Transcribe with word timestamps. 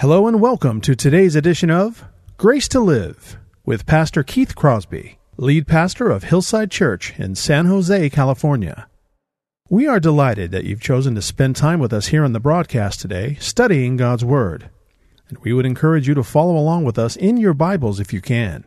Hello 0.00 0.26
and 0.26 0.40
welcome 0.40 0.80
to 0.80 0.96
today's 0.96 1.36
edition 1.36 1.70
of 1.70 2.04
Grace 2.36 2.66
to 2.66 2.80
Live 2.80 3.38
with 3.64 3.86
Pastor 3.86 4.24
Keith 4.24 4.56
Crosby, 4.56 5.18
lead 5.36 5.68
pastor 5.68 6.10
of 6.10 6.24
Hillside 6.24 6.72
Church 6.72 7.16
in 7.16 7.36
San 7.36 7.66
Jose, 7.66 8.10
California. 8.10 8.88
We 9.70 9.86
are 9.86 10.00
delighted 10.00 10.50
that 10.50 10.64
you've 10.64 10.80
chosen 10.80 11.14
to 11.14 11.22
spend 11.22 11.54
time 11.54 11.78
with 11.78 11.92
us 11.92 12.08
here 12.08 12.24
on 12.24 12.32
the 12.32 12.40
broadcast 12.40 13.00
today, 13.00 13.36
studying 13.38 13.96
God's 13.96 14.24
Word. 14.24 14.68
And 15.28 15.38
we 15.38 15.52
would 15.52 15.64
encourage 15.64 16.08
you 16.08 16.14
to 16.14 16.24
follow 16.24 16.56
along 16.56 16.82
with 16.82 16.98
us 16.98 17.14
in 17.14 17.36
your 17.36 17.54
Bibles 17.54 18.00
if 18.00 18.12
you 18.12 18.20
can. 18.20 18.64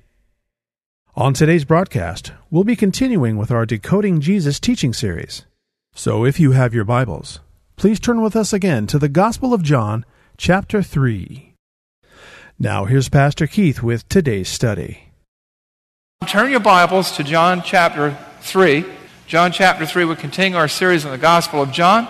On 1.17 1.33
today's 1.33 1.65
broadcast, 1.65 2.31
we'll 2.49 2.63
be 2.63 2.77
continuing 2.77 3.35
with 3.35 3.51
our 3.51 3.65
Decoding 3.65 4.21
Jesus 4.21 4.61
teaching 4.61 4.93
series. 4.93 5.45
So 5.93 6.23
if 6.23 6.39
you 6.39 6.53
have 6.53 6.73
your 6.73 6.85
Bibles, 6.85 7.41
please 7.75 7.99
turn 7.99 8.21
with 8.21 8.37
us 8.37 8.53
again 8.53 8.87
to 8.87 8.97
the 8.97 9.09
Gospel 9.09 9.53
of 9.53 9.61
John 9.61 10.05
chapter 10.37 10.83
3. 10.83 11.53
Now, 12.59 12.85
here's 12.85 13.09
Pastor 13.09 13.47
Keith 13.47 13.81
with 13.81 14.07
today's 14.07 14.47
study. 14.47 15.09
Turn 16.27 16.51
your 16.51 16.59
Bibles 16.59 17.11
to 17.17 17.23
John 17.23 17.61
chapter 17.63 18.17
3. 18.41 18.85
John 19.25 19.51
chapter 19.51 19.85
3, 19.85 20.05
we 20.05 20.15
continue 20.15 20.57
our 20.57 20.67
series 20.67 21.05
on 21.05 21.11
the 21.11 21.17
Gospel 21.17 21.61
of 21.61 21.71
John. 21.71 22.07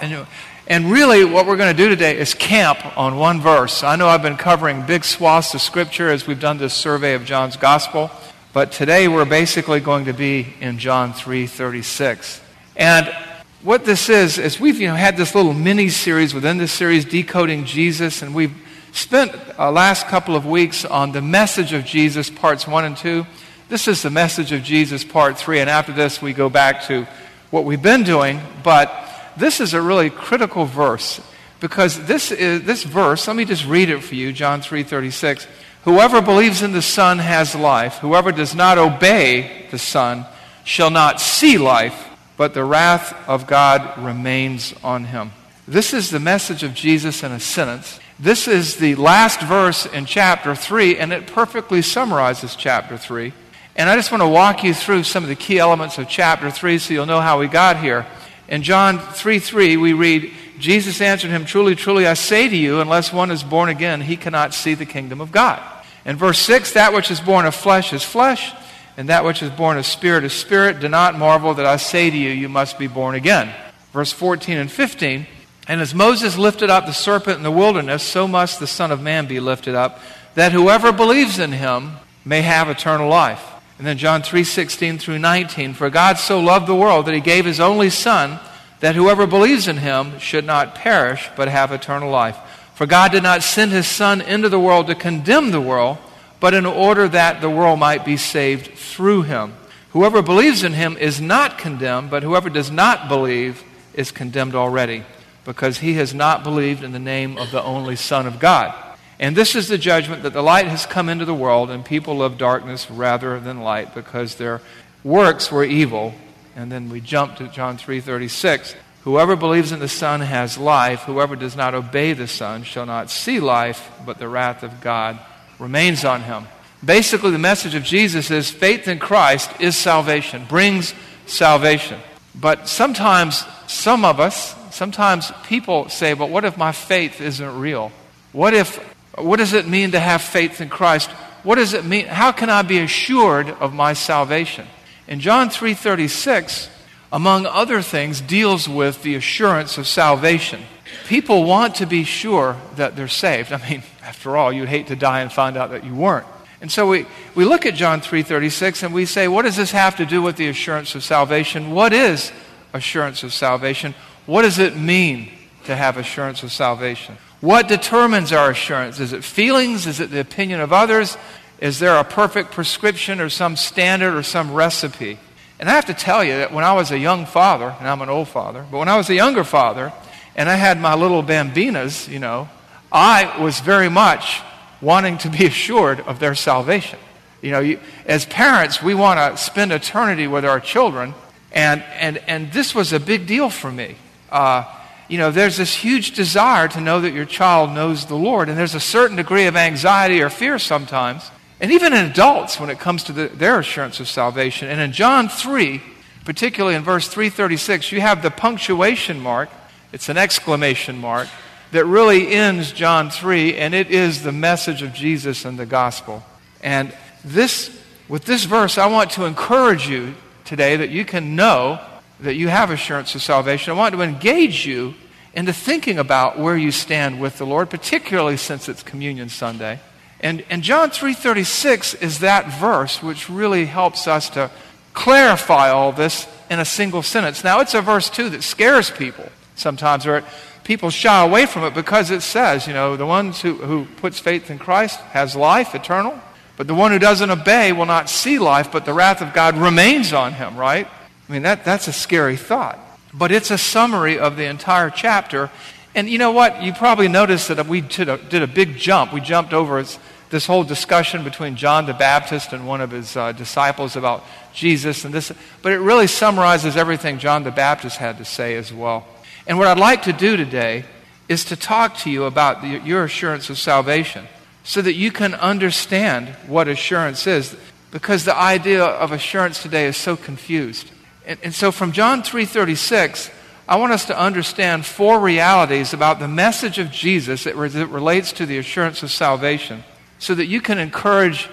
And, 0.00 0.26
and 0.66 0.90
really, 0.90 1.24
what 1.24 1.46
we're 1.46 1.56
going 1.56 1.74
to 1.74 1.82
do 1.82 1.88
today 1.88 2.18
is 2.18 2.34
camp 2.34 2.78
on 2.98 3.16
one 3.16 3.40
verse. 3.40 3.82
I 3.82 3.96
know 3.96 4.08
I've 4.08 4.22
been 4.22 4.36
covering 4.36 4.84
big 4.84 5.04
swaths 5.04 5.54
of 5.54 5.60
Scripture 5.60 6.10
as 6.10 6.26
we've 6.26 6.40
done 6.40 6.58
this 6.58 6.74
survey 6.74 7.14
of 7.14 7.24
John's 7.24 7.56
Gospel, 7.56 8.10
but 8.52 8.72
today 8.72 9.06
we're 9.06 9.24
basically 9.24 9.80
going 9.80 10.06
to 10.06 10.12
be 10.12 10.54
in 10.60 10.78
John 10.78 11.12
3.36. 11.12 12.40
And 12.76 13.14
what 13.62 13.84
this 13.84 14.08
is, 14.08 14.38
is 14.38 14.60
we've 14.60 14.80
you 14.80 14.88
know, 14.88 14.94
had 14.94 15.16
this 15.16 15.34
little 15.34 15.54
mini 15.54 15.88
series 15.88 16.34
within 16.34 16.58
this 16.58 16.72
series, 16.72 17.04
Decoding 17.04 17.64
Jesus, 17.64 18.22
and 18.22 18.34
we've 18.34 18.54
spent 18.92 19.34
our 19.58 19.72
last 19.72 20.06
couple 20.06 20.36
of 20.36 20.46
weeks 20.46 20.84
on 20.84 21.12
the 21.12 21.22
message 21.22 21.72
of 21.72 21.84
Jesus, 21.84 22.28
parts 22.28 22.66
one 22.66 22.84
and 22.84 22.96
two. 22.96 23.26
This 23.68 23.88
is 23.88 24.02
the 24.02 24.10
message 24.10 24.52
of 24.52 24.62
Jesus, 24.62 25.04
part 25.04 25.38
three, 25.38 25.60
and 25.60 25.70
after 25.70 25.92
this 25.92 26.20
we 26.20 26.32
go 26.32 26.48
back 26.48 26.82
to 26.84 27.06
what 27.50 27.64
we've 27.64 27.82
been 27.82 28.04
doing, 28.04 28.40
but 28.62 28.92
this 29.36 29.60
is 29.60 29.74
a 29.74 29.80
really 29.80 30.10
critical 30.10 30.66
verse 30.66 31.20
because 31.58 32.06
this, 32.06 32.30
is, 32.32 32.62
this 32.62 32.84
verse, 32.84 33.26
let 33.26 33.36
me 33.36 33.44
just 33.44 33.66
read 33.66 33.88
it 33.88 34.02
for 34.02 34.14
you, 34.14 34.32
John 34.32 34.60
3.36. 34.60 35.46
Whoever 35.84 36.20
believes 36.20 36.62
in 36.62 36.72
the 36.72 36.82
Son 36.82 37.18
has 37.18 37.54
life. 37.54 37.98
Whoever 37.98 38.32
does 38.32 38.54
not 38.54 38.76
obey 38.76 39.66
the 39.70 39.78
Son 39.78 40.26
shall 40.64 40.90
not 40.90 41.20
see 41.20 41.58
life, 41.58 42.08
but 42.36 42.54
the 42.54 42.64
wrath 42.64 43.14
of 43.28 43.46
God 43.46 44.04
remains 44.04 44.74
on 44.84 45.06
him. 45.06 45.32
This 45.66 45.92
is 45.92 46.10
the 46.10 46.20
message 46.20 46.62
of 46.62 46.74
Jesus 46.74 47.22
in 47.22 47.32
a 47.32 47.40
sentence. 47.40 47.98
This 48.18 48.46
is 48.46 48.76
the 48.76 48.94
last 48.94 49.40
verse 49.40 49.84
in 49.86 50.06
chapter 50.06 50.54
3, 50.54 50.98
and 50.98 51.12
it 51.12 51.26
perfectly 51.26 51.82
summarizes 51.82 52.54
chapter 52.54 52.96
3. 52.96 53.32
And 53.74 53.90
I 53.90 53.96
just 53.96 54.10
want 54.10 54.22
to 54.22 54.28
walk 54.28 54.64
you 54.64 54.72
through 54.72 55.02
some 55.02 55.22
of 55.22 55.28
the 55.28 55.34
key 55.34 55.58
elements 55.58 55.98
of 55.98 56.08
chapter 56.08 56.50
3 56.50 56.78
so 56.78 56.94
you'll 56.94 57.06
know 57.06 57.20
how 57.20 57.38
we 57.38 57.46
got 57.46 57.78
here. 57.78 58.06
In 58.48 58.62
John 58.62 58.98
3 58.98 59.38
3, 59.38 59.76
we 59.76 59.92
read, 59.92 60.32
Jesus 60.58 61.00
answered 61.00 61.30
him, 61.30 61.44
Truly, 61.44 61.74
truly, 61.74 62.06
I 62.06 62.14
say 62.14 62.48
to 62.48 62.56
you, 62.56 62.80
unless 62.80 63.12
one 63.12 63.30
is 63.30 63.42
born 63.42 63.68
again, 63.68 64.00
he 64.00 64.16
cannot 64.16 64.54
see 64.54 64.74
the 64.74 64.86
kingdom 64.86 65.20
of 65.20 65.32
God. 65.32 65.60
In 66.04 66.16
verse 66.16 66.38
6, 66.38 66.72
that 66.72 66.94
which 66.94 67.10
is 67.10 67.20
born 67.20 67.44
of 67.44 67.54
flesh 67.54 67.92
is 67.92 68.02
flesh 68.02 68.54
and 68.96 69.08
that 69.08 69.24
which 69.24 69.42
is 69.42 69.50
born 69.50 69.78
of 69.78 69.86
spirit 69.86 70.24
is 70.24 70.32
spirit. 70.32 70.80
Do 70.80 70.88
not 70.88 71.18
marvel 71.18 71.54
that 71.54 71.66
I 71.66 71.76
say 71.76 72.10
to 72.10 72.16
you, 72.16 72.30
you 72.30 72.48
must 72.48 72.78
be 72.78 72.86
born 72.86 73.14
again. 73.14 73.52
Verse 73.92 74.12
14 74.12 74.56
and 74.56 74.70
15. 74.70 75.26
And 75.68 75.80
as 75.80 75.94
Moses 75.94 76.38
lifted 76.38 76.70
up 76.70 76.86
the 76.86 76.92
serpent 76.92 77.38
in 77.38 77.42
the 77.42 77.50
wilderness, 77.50 78.02
so 78.02 78.28
must 78.28 78.60
the 78.60 78.66
Son 78.66 78.92
of 78.92 79.02
Man 79.02 79.26
be 79.26 79.40
lifted 79.40 79.74
up, 79.74 80.00
that 80.34 80.52
whoever 80.52 80.92
believes 80.92 81.38
in 81.38 81.52
him 81.52 81.92
may 82.24 82.42
have 82.42 82.68
eternal 82.68 83.08
life. 83.08 83.44
And 83.78 83.86
then 83.86 83.98
John 83.98 84.22
3:16 84.22 84.98
through 84.98 85.18
19, 85.18 85.74
for 85.74 85.90
God 85.90 86.18
so 86.18 86.40
loved 86.40 86.66
the 86.66 86.74
world 86.74 87.06
that 87.06 87.14
he 87.14 87.20
gave 87.20 87.44
his 87.44 87.60
only 87.60 87.90
son 87.90 88.38
that 88.80 88.94
whoever 88.94 89.26
believes 89.26 89.68
in 89.68 89.78
him 89.78 90.18
should 90.18 90.44
not 90.44 90.74
perish 90.74 91.30
but 91.36 91.48
have 91.48 91.72
eternal 91.72 92.10
life. 92.10 92.36
For 92.74 92.86
God 92.86 93.10
did 93.10 93.22
not 93.22 93.42
send 93.42 93.72
his 93.72 93.86
son 93.86 94.20
into 94.20 94.48
the 94.48 94.60
world 94.60 94.86
to 94.86 94.94
condemn 94.94 95.50
the 95.50 95.60
world, 95.60 95.98
but 96.40 96.54
in 96.54 96.66
order 96.66 97.08
that 97.08 97.40
the 97.40 97.50
world 97.50 97.78
might 97.78 98.04
be 98.04 98.16
saved 98.16 98.76
through 98.76 99.22
him. 99.22 99.54
Whoever 99.90 100.20
believes 100.20 100.62
in 100.62 100.74
him 100.74 100.96
is 100.98 101.20
not 101.20 101.58
condemned, 101.58 102.10
but 102.10 102.22
whoever 102.22 102.50
does 102.50 102.70
not 102.70 103.08
believe 103.08 103.64
is 103.94 104.10
condemned 104.10 104.54
already, 104.54 105.04
because 105.44 105.78
he 105.78 105.94
has 105.94 106.12
not 106.12 106.44
believed 106.44 106.84
in 106.84 106.92
the 106.92 106.98
name 106.98 107.38
of 107.38 107.50
the 107.50 107.62
only 107.62 107.96
Son 107.96 108.26
of 108.26 108.38
God. 108.38 108.74
And 109.18 109.34
this 109.34 109.54
is 109.54 109.68
the 109.68 109.78
judgment 109.78 110.24
that 110.24 110.34
the 110.34 110.42
light 110.42 110.66
has 110.66 110.84
come 110.84 111.08
into 111.08 111.24
the 111.24 111.34
world, 111.34 111.70
and 111.70 111.82
people 111.82 112.16
love 112.16 112.36
darkness 112.36 112.90
rather 112.90 113.40
than 113.40 113.60
light, 113.62 113.94
because 113.94 114.34
their 114.34 114.60
works 115.02 115.50
were 115.50 115.64
evil. 115.64 116.14
And 116.54 116.70
then 116.70 116.90
we 116.90 117.00
jump 117.00 117.36
to 117.36 117.48
John 117.48 117.78
3:36. 117.78 118.74
Whoever 119.04 119.36
believes 119.36 119.72
in 119.72 119.78
the 119.78 119.88
Son 119.88 120.20
has 120.20 120.58
life. 120.58 121.02
Whoever 121.04 121.36
does 121.36 121.56
not 121.56 121.74
obey 121.74 122.12
the 122.12 122.26
Son 122.26 122.64
shall 122.64 122.84
not 122.84 123.10
see 123.10 123.40
life, 123.40 123.88
but 124.04 124.18
the 124.18 124.28
wrath 124.28 124.62
of 124.62 124.82
God 124.82 125.18
remains 125.58 126.04
on 126.04 126.22
him. 126.22 126.46
Basically, 126.84 127.30
the 127.30 127.38
message 127.38 127.74
of 127.74 127.82
Jesus 127.82 128.30
is 128.30 128.50
faith 128.50 128.86
in 128.86 128.98
Christ 128.98 129.50
is 129.60 129.76
salvation, 129.76 130.44
brings 130.44 130.94
salvation. 131.26 132.00
But 132.34 132.68
sometimes, 132.68 133.44
some 133.66 134.04
of 134.04 134.20
us, 134.20 134.54
sometimes 134.74 135.32
people 135.44 135.88
say, 135.88 136.12
but 136.12 136.30
what 136.30 136.44
if 136.44 136.58
my 136.58 136.72
faith 136.72 137.20
isn't 137.20 137.58
real? 137.58 137.92
What 138.32 138.52
if, 138.52 138.76
what 139.16 139.38
does 139.38 139.54
it 139.54 139.66
mean 139.66 139.92
to 139.92 140.00
have 140.00 140.20
faith 140.20 140.60
in 140.60 140.68
Christ? 140.68 141.10
What 141.42 141.54
does 141.54 141.74
it 141.74 141.84
mean? 141.84 142.06
How 142.06 142.32
can 142.32 142.50
I 142.50 142.62
be 142.62 142.78
assured 142.80 143.48
of 143.48 143.72
my 143.72 143.94
salvation? 143.94 144.66
In 145.08 145.20
John 145.20 145.48
3:36, 145.48 146.68
among 147.12 147.46
other 147.46 147.80
things, 147.82 148.20
deals 148.20 148.68
with 148.68 149.02
the 149.02 149.14
assurance 149.14 149.78
of 149.78 149.86
salvation. 149.86 150.64
People 151.06 151.44
want 151.44 151.76
to 151.76 151.86
be 151.86 152.02
sure 152.02 152.56
that 152.74 152.96
they're 152.96 153.06
saved. 153.06 153.52
I 153.52 153.70
mean, 153.70 153.82
after 154.06 154.36
all, 154.36 154.52
you'd 154.52 154.68
hate 154.68 154.86
to 154.86 154.96
die 154.96 155.20
and 155.20 155.32
find 155.32 155.56
out 155.56 155.70
that 155.70 155.84
you 155.84 155.92
weren't. 155.92 156.26
And 156.60 156.70
so 156.70 156.86
we, 156.86 157.06
we 157.34 157.44
look 157.44 157.66
at 157.66 157.74
John 157.74 158.00
3.36 158.00 158.84
and 158.84 158.94
we 158.94 159.04
say, 159.04 159.26
what 159.26 159.42
does 159.42 159.56
this 159.56 159.72
have 159.72 159.96
to 159.96 160.06
do 160.06 160.22
with 160.22 160.36
the 160.36 160.48
assurance 160.48 160.94
of 160.94 161.02
salvation? 161.02 161.72
What 161.72 161.92
is 161.92 162.32
assurance 162.72 163.24
of 163.24 163.32
salvation? 163.32 163.94
What 164.24 164.42
does 164.42 164.60
it 164.60 164.76
mean 164.76 165.30
to 165.64 165.74
have 165.74 165.96
assurance 165.96 166.44
of 166.44 166.52
salvation? 166.52 167.18
What 167.40 167.66
determines 167.66 168.32
our 168.32 168.50
assurance? 168.50 169.00
Is 169.00 169.12
it 169.12 169.24
feelings? 169.24 169.86
Is 169.86 169.98
it 169.98 170.10
the 170.10 170.20
opinion 170.20 170.60
of 170.60 170.72
others? 170.72 171.18
Is 171.60 171.80
there 171.80 171.96
a 171.96 172.04
perfect 172.04 172.52
prescription 172.52 173.20
or 173.20 173.28
some 173.28 173.56
standard 173.56 174.14
or 174.14 174.22
some 174.22 174.52
recipe? 174.52 175.18
And 175.58 175.68
I 175.68 175.72
have 175.72 175.86
to 175.86 175.94
tell 175.94 176.22
you 176.22 176.38
that 176.38 176.52
when 176.52 176.64
I 176.64 176.74
was 176.74 176.92
a 176.92 176.98
young 176.98 177.26
father, 177.26 177.74
and 177.78 177.88
I'm 177.88 178.02
an 178.02 178.08
old 178.08 178.28
father, 178.28 178.64
but 178.70 178.78
when 178.78 178.88
I 178.88 178.96
was 178.96 179.10
a 179.10 179.14
younger 179.14 179.42
father, 179.42 179.92
and 180.36 180.48
I 180.48 180.54
had 180.54 180.78
my 180.80 180.94
little 180.94 181.22
bambinas, 181.22 182.08
you 182.08 182.18
know, 182.18 182.48
I 182.96 183.42
was 183.42 183.60
very 183.60 183.90
much 183.90 184.40
wanting 184.80 185.18
to 185.18 185.28
be 185.28 185.44
assured 185.52 186.00
of 186.00 186.18
their 186.18 186.34
salvation. 186.34 186.98
You 187.42 187.50
know, 187.50 187.60
you, 187.60 187.78
as 188.06 188.24
parents, 188.24 188.82
we 188.82 188.94
want 188.94 189.20
to 189.20 189.36
spend 189.36 189.70
eternity 189.70 190.26
with 190.26 190.46
our 190.46 190.60
children, 190.60 191.12
and, 191.52 191.82
and, 191.98 192.16
and 192.26 192.50
this 192.52 192.74
was 192.74 192.94
a 192.94 192.98
big 192.98 193.26
deal 193.26 193.50
for 193.50 193.70
me. 193.70 193.96
Uh, 194.30 194.64
you 195.08 195.18
know, 195.18 195.30
there's 195.30 195.58
this 195.58 195.74
huge 195.74 196.12
desire 196.12 196.68
to 196.68 196.80
know 196.80 197.02
that 197.02 197.12
your 197.12 197.26
child 197.26 197.70
knows 197.72 198.06
the 198.06 198.16
Lord, 198.16 198.48
and 198.48 198.56
there's 198.56 198.74
a 198.74 198.80
certain 198.80 199.16
degree 199.18 199.44
of 199.44 199.56
anxiety 199.56 200.22
or 200.22 200.30
fear 200.30 200.58
sometimes, 200.58 201.30
and 201.60 201.70
even 201.70 201.92
in 201.92 202.06
adults 202.06 202.58
when 202.58 202.70
it 202.70 202.78
comes 202.78 203.04
to 203.04 203.12
the, 203.12 203.28
their 203.28 203.58
assurance 203.58 204.00
of 204.00 204.08
salvation. 204.08 204.68
And 204.68 204.80
in 204.80 204.92
John 204.92 205.28
3, 205.28 205.82
particularly 206.24 206.74
in 206.74 206.82
verse 206.82 207.08
336, 207.08 207.92
you 207.92 208.00
have 208.00 208.22
the 208.22 208.30
punctuation 208.30 209.20
mark, 209.20 209.50
it's 209.92 210.08
an 210.08 210.16
exclamation 210.16 210.98
mark 210.98 211.28
that 211.76 211.84
really 211.84 212.28
ends 212.28 212.72
John 212.72 213.10
3, 213.10 213.56
and 213.56 213.74
it 213.74 213.90
is 213.90 214.22
the 214.22 214.32
message 214.32 214.80
of 214.80 214.94
Jesus 214.94 215.44
and 215.44 215.58
the 215.58 215.66
gospel. 215.66 216.24
And 216.62 216.90
this, 217.22 217.70
with 218.08 218.24
this 218.24 218.44
verse, 218.44 218.78
I 218.78 218.86
want 218.86 219.10
to 219.12 219.26
encourage 219.26 219.86
you 219.86 220.14
today 220.46 220.76
that 220.76 220.88
you 220.88 221.04
can 221.04 221.36
know 221.36 221.78
that 222.20 222.34
you 222.34 222.48
have 222.48 222.70
assurance 222.70 223.14
of 223.14 223.20
salvation. 223.20 223.74
I 223.74 223.76
want 223.76 223.94
to 223.94 224.00
engage 224.00 224.64
you 224.64 224.94
into 225.34 225.52
thinking 225.52 225.98
about 225.98 226.38
where 226.38 226.56
you 226.56 226.70
stand 226.70 227.20
with 227.20 227.36
the 227.36 227.44
Lord, 227.44 227.68
particularly 227.68 228.38
since 228.38 228.70
it's 228.70 228.82
Communion 228.82 229.28
Sunday. 229.28 229.78
And, 230.20 230.44
and 230.48 230.62
John 230.62 230.88
3.36 230.88 232.00
is 232.00 232.20
that 232.20 232.58
verse 232.58 233.02
which 233.02 233.28
really 233.28 233.66
helps 233.66 234.08
us 234.08 234.30
to 234.30 234.50
clarify 234.94 235.68
all 235.68 235.92
this 235.92 236.26
in 236.48 236.58
a 236.58 236.64
single 236.64 237.02
sentence. 237.02 237.44
Now, 237.44 237.60
it's 237.60 237.74
a 237.74 237.82
verse, 237.82 238.08
too, 238.08 238.30
that 238.30 238.42
scares 238.42 238.90
people 238.90 239.30
sometimes, 239.56 240.06
or 240.06 240.22
people 240.64 240.90
shy 240.90 241.24
away 241.24 241.46
from 241.46 241.64
it 241.64 241.74
because 241.74 242.10
it 242.10 242.22
says, 242.22 242.66
you 242.66 242.72
know, 242.72 242.96
the 242.96 243.06
one 243.06 243.32
who, 243.32 243.54
who 243.54 243.86
puts 243.96 244.18
faith 244.18 244.50
in 244.50 244.58
Christ 244.58 245.00
has 245.12 245.34
life 245.34 245.74
eternal, 245.74 246.18
but 246.56 246.66
the 246.66 246.74
one 246.74 246.92
who 246.92 246.98
doesn't 246.98 247.30
obey 247.30 247.72
will 247.72 247.86
not 247.86 248.08
see 248.08 248.38
life, 248.38 248.70
but 248.72 248.84
the 248.84 248.94
wrath 248.94 249.20
of 249.20 249.32
God 249.34 249.56
remains 249.56 250.12
on 250.12 250.32
him, 250.32 250.56
right? 250.56 250.86
I 251.28 251.32
mean, 251.32 251.42
that, 251.42 251.64
that's 251.64 251.88
a 251.88 251.92
scary 251.92 252.36
thought. 252.36 252.78
But 253.12 253.32
it's 253.32 253.50
a 253.50 253.58
summary 253.58 254.18
of 254.18 254.36
the 254.36 254.44
entire 254.44 254.90
chapter. 254.90 255.50
And 255.94 256.08
you 256.08 256.18
know 256.18 256.32
what? 256.32 256.62
You 256.62 256.72
probably 256.72 257.08
noticed 257.08 257.48
that 257.48 257.66
we 257.66 257.80
did 257.80 258.08
a, 258.08 258.18
did 258.18 258.42
a 258.42 258.46
big 258.46 258.76
jump. 258.76 259.12
We 259.12 259.20
jumped 259.20 259.52
over 259.52 259.82
this 260.30 260.46
whole 260.46 260.64
discussion 260.64 261.24
between 261.24 261.56
John 261.56 261.86
the 261.86 261.94
Baptist 261.94 262.52
and 262.52 262.66
one 262.66 262.80
of 262.80 262.90
his 262.90 263.16
uh, 263.16 263.32
disciples 263.32 263.96
about 263.96 264.24
Jesus 264.56 265.04
and 265.04 265.14
this. 265.14 265.30
But 265.62 265.72
it 265.72 265.78
really 265.78 266.08
summarizes 266.08 266.76
everything 266.76 267.18
John 267.18 267.44
the 267.44 267.52
Baptist 267.52 267.98
had 267.98 268.18
to 268.18 268.24
say 268.24 268.56
as 268.56 268.72
well. 268.72 269.06
And 269.46 269.58
what 269.58 269.68
I'd 269.68 269.78
like 269.78 270.02
to 270.04 270.12
do 270.12 270.36
today 270.36 270.84
is 271.28 271.44
to 271.44 271.56
talk 271.56 271.98
to 271.98 272.10
you 272.10 272.24
about 272.24 272.62
the, 272.62 272.80
your 272.80 273.04
assurance 273.04 273.50
of 273.50 273.58
salvation 273.58 274.26
so 274.64 274.82
that 274.82 274.94
you 274.94 275.12
can 275.12 275.34
understand 275.34 276.28
what 276.48 276.66
assurance 276.66 277.26
is 277.26 277.54
because 277.92 278.24
the 278.24 278.36
idea 278.36 278.84
of 278.84 279.12
assurance 279.12 279.62
today 279.62 279.86
is 279.86 279.96
so 279.96 280.16
confused. 280.16 280.90
And, 281.24 281.38
and 281.44 281.54
so 281.54 281.70
from 281.70 281.92
John 281.92 282.22
3:36, 282.22 283.30
I 283.68 283.76
want 283.76 283.92
us 283.92 284.06
to 284.06 284.18
understand 284.18 284.86
four 284.86 285.20
realities 285.20 285.92
about 285.92 286.18
the 286.18 286.28
message 286.28 286.78
of 286.78 286.90
Jesus 286.90 287.44
that, 287.44 287.56
re- 287.56 287.68
that 287.68 287.88
relates 287.88 288.32
to 288.32 288.46
the 288.46 288.58
assurance 288.58 289.02
of 289.02 289.10
salvation 289.10 289.84
so 290.18 290.34
that 290.34 290.46
you 290.46 290.60
can 290.60 290.78
encourage 290.78 291.48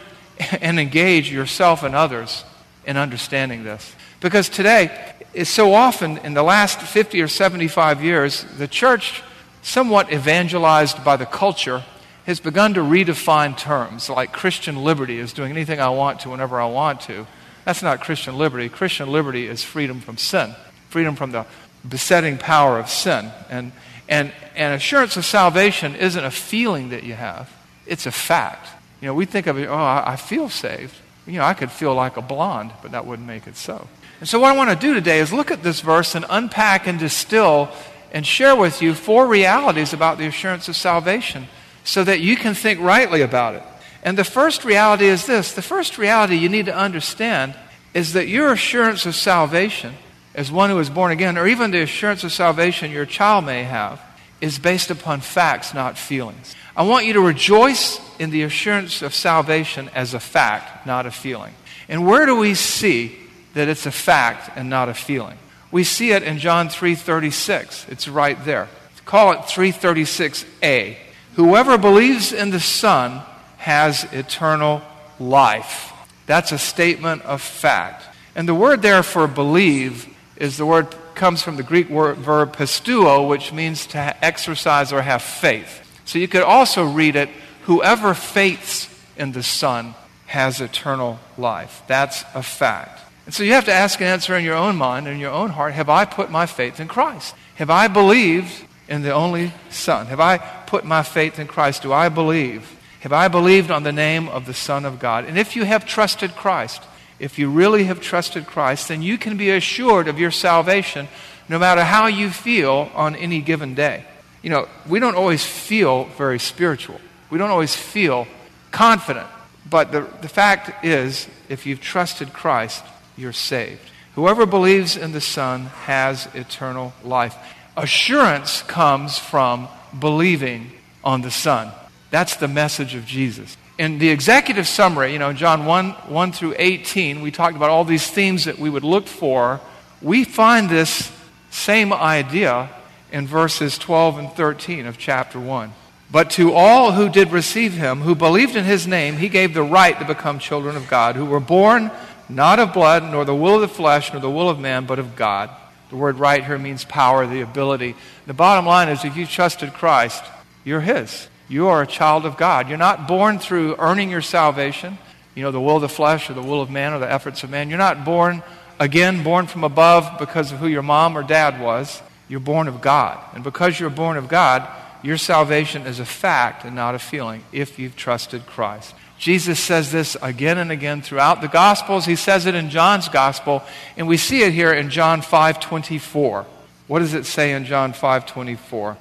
and 0.61 0.79
engage 0.79 1.31
yourself 1.31 1.83
and 1.83 1.95
others 1.95 2.45
in 2.85 2.97
understanding 2.97 3.63
this. 3.63 3.95
Because 4.19 4.49
today, 4.49 5.13
so 5.43 5.73
often 5.73 6.17
in 6.19 6.33
the 6.33 6.43
last 6.43 6.81
50 6.81 7.21
or 7.21 7.27
75 7.27 8.03
years, 8.03 8.43
the 8.57 8.67
church, 8.67 9.21
somewhat 9.61 10.11
evangelized 10.11 11.03
by 11.03 11.17
the 11.17 11.25
culture, 11.25 11.83
has 12.25 12.39
begun 12.39 12.73
to 12.75 12.79
redefine 12.79 13.57
terms 13.57 14.09
like 14.09 14.31
Christian 14.31 14.83
liberty 14.83 15.19
is 15.19 15.33
doing 15.33 15.51
anything 15.51 15.79
I 15.79 15.89
want 15.89 16.21
to 16.21 16.29
whenever 16.29 16.59
I 16.59 16.67
want 16.67 17.01
to. 17.01 17.27
That's 17.65 17.83
not 17.83 18.01
Christian 18.01 18.37
liberty. 18.37 18.69
Christian 18.69 19.11
liberty 19.11 19.47
is 19.47 19.63
freedom 19.63 19.99
from 19.99 20.17
sin, 20.17 20.55
freedom 20.89 21.15
from 21.15 21.31
the 21.31 21.45
besetting 21.87 22.37
power 22.37 22.79
of 22.79 22.89
sin. 22.89 23.31
And, 23.49 23.71
and, 24.07 24.31
and 24.55 24.73
assurance 24.73 25.17
of 25.17 25.25
salvation 25.25 25.95
isn't 25.95 26.23
a 26.23 26.31
feeling 26.31 26.89
that 26.89 27.03
you 27.03 27.13
have, 27.13 27.51
it's 27.85 28.05
a 28.05 28.11
fact. 28.11 28.69
You 29.01 29.07
know, 29.07 29.13
we 29.13 29.25
think 29.25 29.47
of 29.47 29.57
it, 29.57 29.67
oh, 29.67 29.75
I 29.75 30.15
feel 30.15 30.49
saved. 30.49 30.95
You 31.25 31.39
know, 31.39 31.45
I 31.45 31.53
could 31.53 31.71
feel 31.71 31.95
like 31.95 32.17
a 32.17 32.21
blonde, 32.21 32.71
but 32.81 32.91
that 32.91 33.05
wouldn't 33.05 33.27
make 33.27 33.47
it 33.47 33.55
so. 33.55 33.87
And 34.19 34.27
so, 34.27 34.39
what 34.39 34.53
I 34.53 34.57
want 34.57 34.69
to 34.69 34.75
do 34.75 34.93
today 34.93 35.19
is 35.19 35.31
look 35.31 35.51
at 35.51 35.63
this 35.63 35.81
verse 35.81 36.15
and 36.15 36.25
unpack 36.29 36.87
and 36.87 36.99
distill 36.99 37.69
and 38.11 38.25
share 38.25 38.55
with 38.55 38.81
you 38.81 38.93
four 38.93 39.27
realities 39.27 39.93
about 39.93 40.17
the 40.17 40.27
assurance 40.27 40.67
of 40.67 40.75
salvation 40.75 41.47
so 41.83 42.03
that 42.03 42.19
you 42.19 42.35
can 42.35 42.53
think 42.53 42.79
rightly 42.79 43.21
about 43.21 43.55
it. 43.55 43.63
And 44.03 44.17
the 44.17 44.23
first 44.23 44.65
reality 44.65 45.05
is 45.05 45.25
this 45.25 45.53
the 45.53 45.61
first 45.61 45.97
reality 45.97 46.35
you 46.35 46.49
need 46.49 46.65
to 46.65 46.75
understand 46.75 47.55
is 47.93 48.13
that 48.13 48.27
your 48.27 48.51
assurance 48.51 49.05
of 49.05 49.15
salvation, 49.15 49.93
as 50.35 50.51
one 50.51 50.69
who 50.69 50.79
is 50.79 50.89
born 50.89 51.11
again, 51.11 51.37
or 51.37 51.47
even 51.47 51.71
the 51.71 51.81
assurance 51.81 52.23
of 52.23 52.31
salvation 52.31 52.91
your 52.91 53.05
child 53.05 53.45
may 53.45 53.63
have, 53.63 54.01
is 54.41 54.59
based 54.59 54.89
upon 54.89 55.21
facts, 55.21 55.73
not 55.73 55.97
feelings. 55.97 56.55
I 56.75 56.83
want 56.83 57.05
you 57.05 57.13
to 57.13 57.21
rejoice 57.21 57.99
in 58.19 58.31
the 58.31 58.43
assurance 58.43 59.01
of 59.01 59.13
salvation 59.13 59.89
as 59.93 60.13
a 60.13 60.19
fact, 60.19 60.87
not 60.87 61.05
a 61.05 61.11
feeling. 61.11 61.53
And 61.87 62.07
where 62.07 62.25
do 62.25 62.35
we 62.35 62.55
see 62.55 63.15
that 63.53 63.67
it's 63.67 63.85
a 63.85 63.91
fact 63.91 64.49
and 64.55 64.69
not 64.69 64.89
a 64.89 64.93
feeling? 64.93 65.37
We 65.71 65.83
see 65.83 66.11
it 66.11 66.23
in 66.23 66.39
John 66.39 66.69
3:36. 66.69 67.85
It's 67.89 68.07
right 68.07 68.43
there. 68.45 68.69
Call 69.05 69.33
it 69.33 69.39
336a. 69.41 70.97
Whoever 71.35 71.77
believes 71.77 72.31
in 72.31 72.51
the 72.51 72.59
Son 72.59 73.21
has 73.57 74.05
eternal 74.11 74.81
life. 75.19 75.91
That's 76.25 76.51
a 76.51 76.57
statement 76.57 77.21
of 77.23 77.41
fact. 77.41 78.03
And 78.35 78.47
the 78.47 78.55
word 78.55 78.81
there 78.81 79.03
for 79.03 79.27
believe 79.27 80.07
is 80.37 80.57
the 80.57 80.65
word 80.65 80.95
comes 81.15 81.43
from 81.43 81.57
the 81.57 81.63
Greek 81.63 81.89
word, 81.89 82.17
verb 82.17 82.55
pisteuo, 82.55 83.27
which 83.27 83.53
means 83.53 83.85
to 83.87 84.25
exercise 84.25 84.91
or 84.91 85.01
have 85.01 85.21
faith. 85.21 85.82
So 86.05 86.19
you 86.19 86.27
could 86.27 86.43
also 86.43 86.83
read 86.83 87.15
it, 87.15 87.29
whoever 87.63 88.13
faiths 88.13 88.89
in 89.17 89.31
the 89.31 89.43
Son 89.43 89.95
has 90.27 90.61
eternal 90.61 91.19
life. 91.37 91.83
That's 91.87 92.23
a 92.33 92.43
fact. 92.43 93.01
And 93.25 93.33
so 93.33 93.43
you 93.43 93.53
have 93.53 93.65
to 93.65 93.73
ask 93.73 93.99
and 93.99 94.09
answer 94.09 94.35
in 94.35 94.43
your 94.43 94.55
own 94.55 94.75
mind 94.75 95.07
and 95.07 95.19
your 95.19 95.31
own 95.31 95.49
heart, 95.49 95.73
have 95.73 95.89
I 95.89 96.05
put 96.05 96.29
my 96.29 96.45
faith 96.45 96.79
in 96.79 96.87
Christ? 96.87 97.35
Have 97.55 97.69
I 97.69 97.87
believed 97.87 98.51
in 98.89 99.01
the 99.01 99.13
only 99.13 99.53
Son? 99.69 100.07
Have 100.07 100.19
I 100.19 100.37
put 100.37 100.83
my 100.83 101.03
faith 101.03 101.39
in 101.39 101.47
Christ? 101.47 101.83
Do 101.83 101.93
I 101.93 102.09
believe 102.09 102.69
have 103.03 103.11
I 103.11 103.27
believed 103.27 103.69
on 103.69 103.83
the 103.83 103.91
name 103.91 104.29
of 104.29 104.45
the 104.45 104.53
Son 104.53 104.85
of 104.85 104.97
God? 104.97 105.25
And 105.25 105.37
if 105.37 105.57
you 105.57 105.65
have 105.65 105.85
trusted 105.85 106.37
Christ, 106.37 106.81
if 107.19 107.37
you 107.37 107.49
really 107.49 107.83
have 107.83 107.99
trusted 107.99 108.45
Christ, 108.45 108.87
then 108.87 109.01
you 109.01 109.17
can 109.17 109.35
be 109.35 109.49
assured 109.49 110.07
of 110.07 110.17
your 110.17 110.31
salvation 110.31 111.09
no 111.49 111.59
matter 111.59 111.83
how 111.83 112.07
you 112.07 112.29
feel 112.29 112.89
on 112.95 113.17
any 113.17 113.41
given 113.41 113.75
day. 113.75 114.05
You 114.43 114.49
know, 114.49 114.67
we 114.87 114.99
don't 114.99 115.15
always 115.15 115.43
feel 115.43 116.05
very 116.17 116.37
spiritual, 116.37 116.99
we 117.31 117.39
don't 117.39 117.49
always 117.49 117.75
feel 117.75 118.27
confident. 118.71 119.27
But 119.67 119.91
the, 119.91 120.01
the 120.21 120.27
fact 120.27 120.85
is, 120.85 121.27
if 121.47 121.65
you've 121.65 121.79
trusted 121.79 122.33
Christ, 122.33 122.83
you're 123.17 123.33
saved. 123.33 123.81
Whoever 124.15 124.45
believes 124.45 124.97
in 124.97 125.13
the 125.13 125.21
Son 125.21 125.67
has 125.85 126.27
eternal 126.35 126.93
life. 127.03 127.35
Assurance 127.77 128.61
comes 128.63 129.17
from 129.17 129.67
believing 129.97 130.71
on 131.03 131.21
the 131.21 131.31
Son. 131.31 131.71
That's 132.11 132.35
the 132.35 132.47
message 132.47 132.93
of 132.93 133.05
Jesus. 133.05 133.57
In 133.79 133.97
the 133.97 134.09
executive 134.09 134.67
summary, 134.67 135.13
you 135.13 135.19
know, 135.19 135.33
John 135.33 135.65
1, 135.65 135.91
1 135.91 136.31
through 136.33 136.55
18, 136.57 137.21
we 137.21 137.31
talked 137.31 137.55
about 137.55 137.71
all 137.71 137.85
these 137.85 138.07
themes 138.07 138.45
that 138.45 138.59
we 138.59 138.69
would 138.69 138.83
look 138.83 139.07
for. 139.07 139.61
We 140.01 140.25
find 140.25 140.69
this 140.69 141.11
same 141.49 141.91
idea 141.91 142.69
in 143.13 143.27
verses 143.27 143.77
12 143.77 144.17
and 144.17 144.31
13 144.31 144.87
of 144.87 144.97
chapter 144.97 145.39
1. 145.39 145.71
But 146.11 146.31
to 146.31 146.53
all 146.53 146.91
who 146.91 147.07
did 147.07 147.31
receive 147.31 147.73
him, 147.73 148.01
who 148.01 148.15
believed 148.15 148.55
in 148.55 148.65
his 148.65 148.85
name, 148.85 149.17
he 149.17 149.29
gave 149.29 149.53
the 149.53 149.63
right 149.63 149.97
to 149.99 150.05
become 150.05 150.39
children 150.39 150.75
of 150.75 150.89
God, 150.89 151.15
who 151.15 151.25
were 151.25 151.39
born 151.39 151.91
not 152.27 152.59
of 152.59 152.73
blood, 152.73 153.03
nor 153.03 153.23
the 153.23 153.35
will 153.35 153.55
of 153.55 153.61
the 153.61 153.67
flesh, 153.67 154.11
nor 154.11 154.21
the 154.21 154.29
will 154.29 154.49
of 154.49 154.59
man, 154.59 154.85
but 154.85 154.99
of 154.99 155.15
God. 155.15 155.51
The 155.89 155.95
word 155.95 156.17
right 156.17 156.43
here 156.43 156.57
means 156.57 156.83
power, 156.83 157.27
the 157.27 157.41
ability. 157.41 157.95
The 158.25 158.33
bottom 158.33 158.65
line 158.65 158.89
is 158.89 159.05
if 159.05 159.15
you 159.15 159.27
trusted 159.27 159.73
Christ, 159.73 160.23
you're 160.63 160.81
his. 160.81 161.27
You 161.47 161.67
are 161.67 161.83
a 161.83 161.87
child 161.87 162.25
of 162.25 162.35
God. 162.35 162.67
You're 162.67 162.77
not 162.79 163.07
born 163.07 163.37
through 163.37 163.75
earning 163.77 164.09
your 164.09 164.21
salvation, 164.21 164.97
you 165.35 165.43
know, 165.43 165.51
the 165.51 165.61
will 165.61 165.75
of 165.75 165.81
the 165.83 165.89
flesh 165.89 166.29
or 166.29 166.33
the 166.33 166.41
will 166.41 166.61
of 166.61 166.71
man 166.71 166.93
or 166.93 166.99
the 166.99 167.11
efforts 167.11 167.43
of 167.43 167.51
man. 167.51 167.69
You're 167.69 167.77
not 167.77 168.05
born, 168.05 168.41
again, 168.79 169.23
born 169.23 169.45
from 169.45 169.63
above 169.63 170.17
because 170.19 170.51
of 170.51 170.57
who 170.59 170.67
your 170.67 170.81
mom 170.81 171.15
or 171.15 171.21
dad 171.21 171.61
was. 171.61 172.01
You're 172.27 172.39
born 172.39 172.67
of 172.67 172.81
God. 172.81 173.19
And 173.33 173.43
because 173.43 173.79
you're 173.79 173.89
born 173.89 174.17
of 174.17 174.27
God, 174.27 174.67
your 175.03 175.17
salvation 175.17 175.85
is 175.85 175.99
a 175.99 176.05
fact 176.05 176.63
and 176.63 176.75
not 176.75 176.95
a 176.95 176.99
feeling 176.99 177.43
if 177.51 177.77
you've 177.77 177.95
trusted 177.95 178.45
Christ. 178.45 178.95
Jesus 179.19 179.59
says 179.59 179.91
this 179.91 180.17
again 180.21 180.57
and 180.57 180.71
again 180.71 181.01
throughout 181.01 181.41
the 181.41 181.47
Gospels. 181.47 182.05
He 182.05 182.15
says 182.15 182.45
it 182.45 182.55
in 182.55 182.69
John's 182.69 183.09
Gospel, 183.09 183.63
and 183.95 184.07
we 184.07 184.17
see 184.17 184.43
it 184.43 184.53
here 184.53 184.73
in 184.73 184.89
John 184.89 185.21
5:24. 185.21 186.45
What 186.87 186.99
does 186.99 187.13
it 187.13 187.25
say 187.25 187.53
in 187.53 187.65
John 187.65 187.93
5:24? 187.93 188.97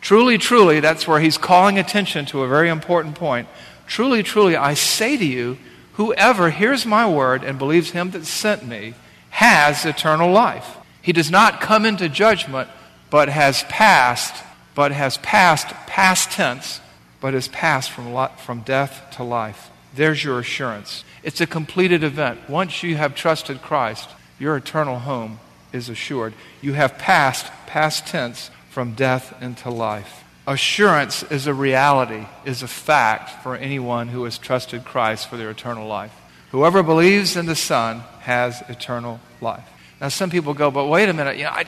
Truly, 0.00 0.38
truly, 0.38 0.80
that's 0.80 1.06
where 1.06 1.20
he's 1.20 1.36
calling 1.36 1.78
attention 1.78 2.24
to 2.26 2.42
a 2.42 2.48
very 2.48 2.68
important 2.68 3.16
point. 3.16 3.48
Truly, 3.86 4.22
truly, 4.22 4.56
I 4.56 4.74
say 4.74 5.16
to 5.16 5.24
you, 5.24 5.58
whoever 5.94 6.50
hears 6.50 6.86
my 6.86 7.06
word 7.06 7.44
and 7.44 7.58
believes 7.58 7.90
him 7.90 8.12
that 8.12 8.24
sent 8.24 8.66
me 8.66 8.94
has 9.30 9.84
eternal 9.84 10.30
life. 10.30 10.76
He 11.02 11.12
does 11.12 11.30
not 11.30 11.60
come 11.60 11.84
into 11.84 12.08
judgment, 12.08 12.68
but 13.08 13.28
has 13.28 13.62
passed, 13.64 14.42
but 14.74 14.92
has 14.92 15.16
passed, 15.18 15.68
past 15.86 16.30
tense, 16.30 16.80
but 17.20 17.34
has 17.34 17.48
passed 17.48 17.90
from, 17.90 18.28
from 18.38 18.60
death 18.60 19.06
to 19.16 19.24
life. 19.24 19.70
There's 19.94 20.22
your 20.22 20.38
assurance. 20.38 21.04
It's 21.22 21.40
a 21.40 21.46
completed 21.46 22.04
event. 22.04 22.48
Once 22.48 22.82
you 22.82 22.96
have 22.96 23.14
trusted 23.14 23.60
Christ, 23.62 24.08
your 24.38 24.56
eternal 24.56 25.00
home 25.00 25.40
is 25.72 25.88
assured. 25.88 26.34
You 26.60 26.74
have 26.74 26.98
passed, 26.98 27.46
past 27.66 28.06
tense, 28.06 28.50
from 28.70 28.94
death 28.94 29.42
into 29.42 29.70
life. 29.70 30.24
Assurance 30.46 31.22
is 31.24 31.46
a 31.46 31.54
reality, 31.54 32.26
is 32.44 32.62
a 32.62 32.68
fact 32.68 33.42
for 33.42 33.56
anyone 33.56 34.08
who 34.08 34.24
has 34.24 34.38
trusted 34.38 34.84
Christ 34.84 35.28
for 35.28 35.36
their 35.36 35.50
eternal 35.50 35.86
life. 35.86 36.14
Whoever 36.50 36.82
believes 36.82 37.36
in 37.36 37.46
the 37.46 37.54
Son 37.54 38.00
has 38.20 38.62
eternal 38.68 39.20
life. 39.40 39.68
Now, 40.00 40.08
some 40.08 40.30
people 40.30 40.54
go, 40.54 40.70
but 40.70 40.86
wait 40.86 41.08
a 41.08 41.12
minute, 41.12 41.36
you 41.36 41.44
know, 41.44 41.50
I, 41.50 41.64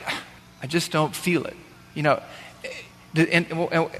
I 0.61 0.67
just 0.67 0.91
don't 0.91 1.15
feel 1.15 1.45
it. 1.45 1.55
You 1.93 2.03
know, 2.03 2.21
And 3.15 3.47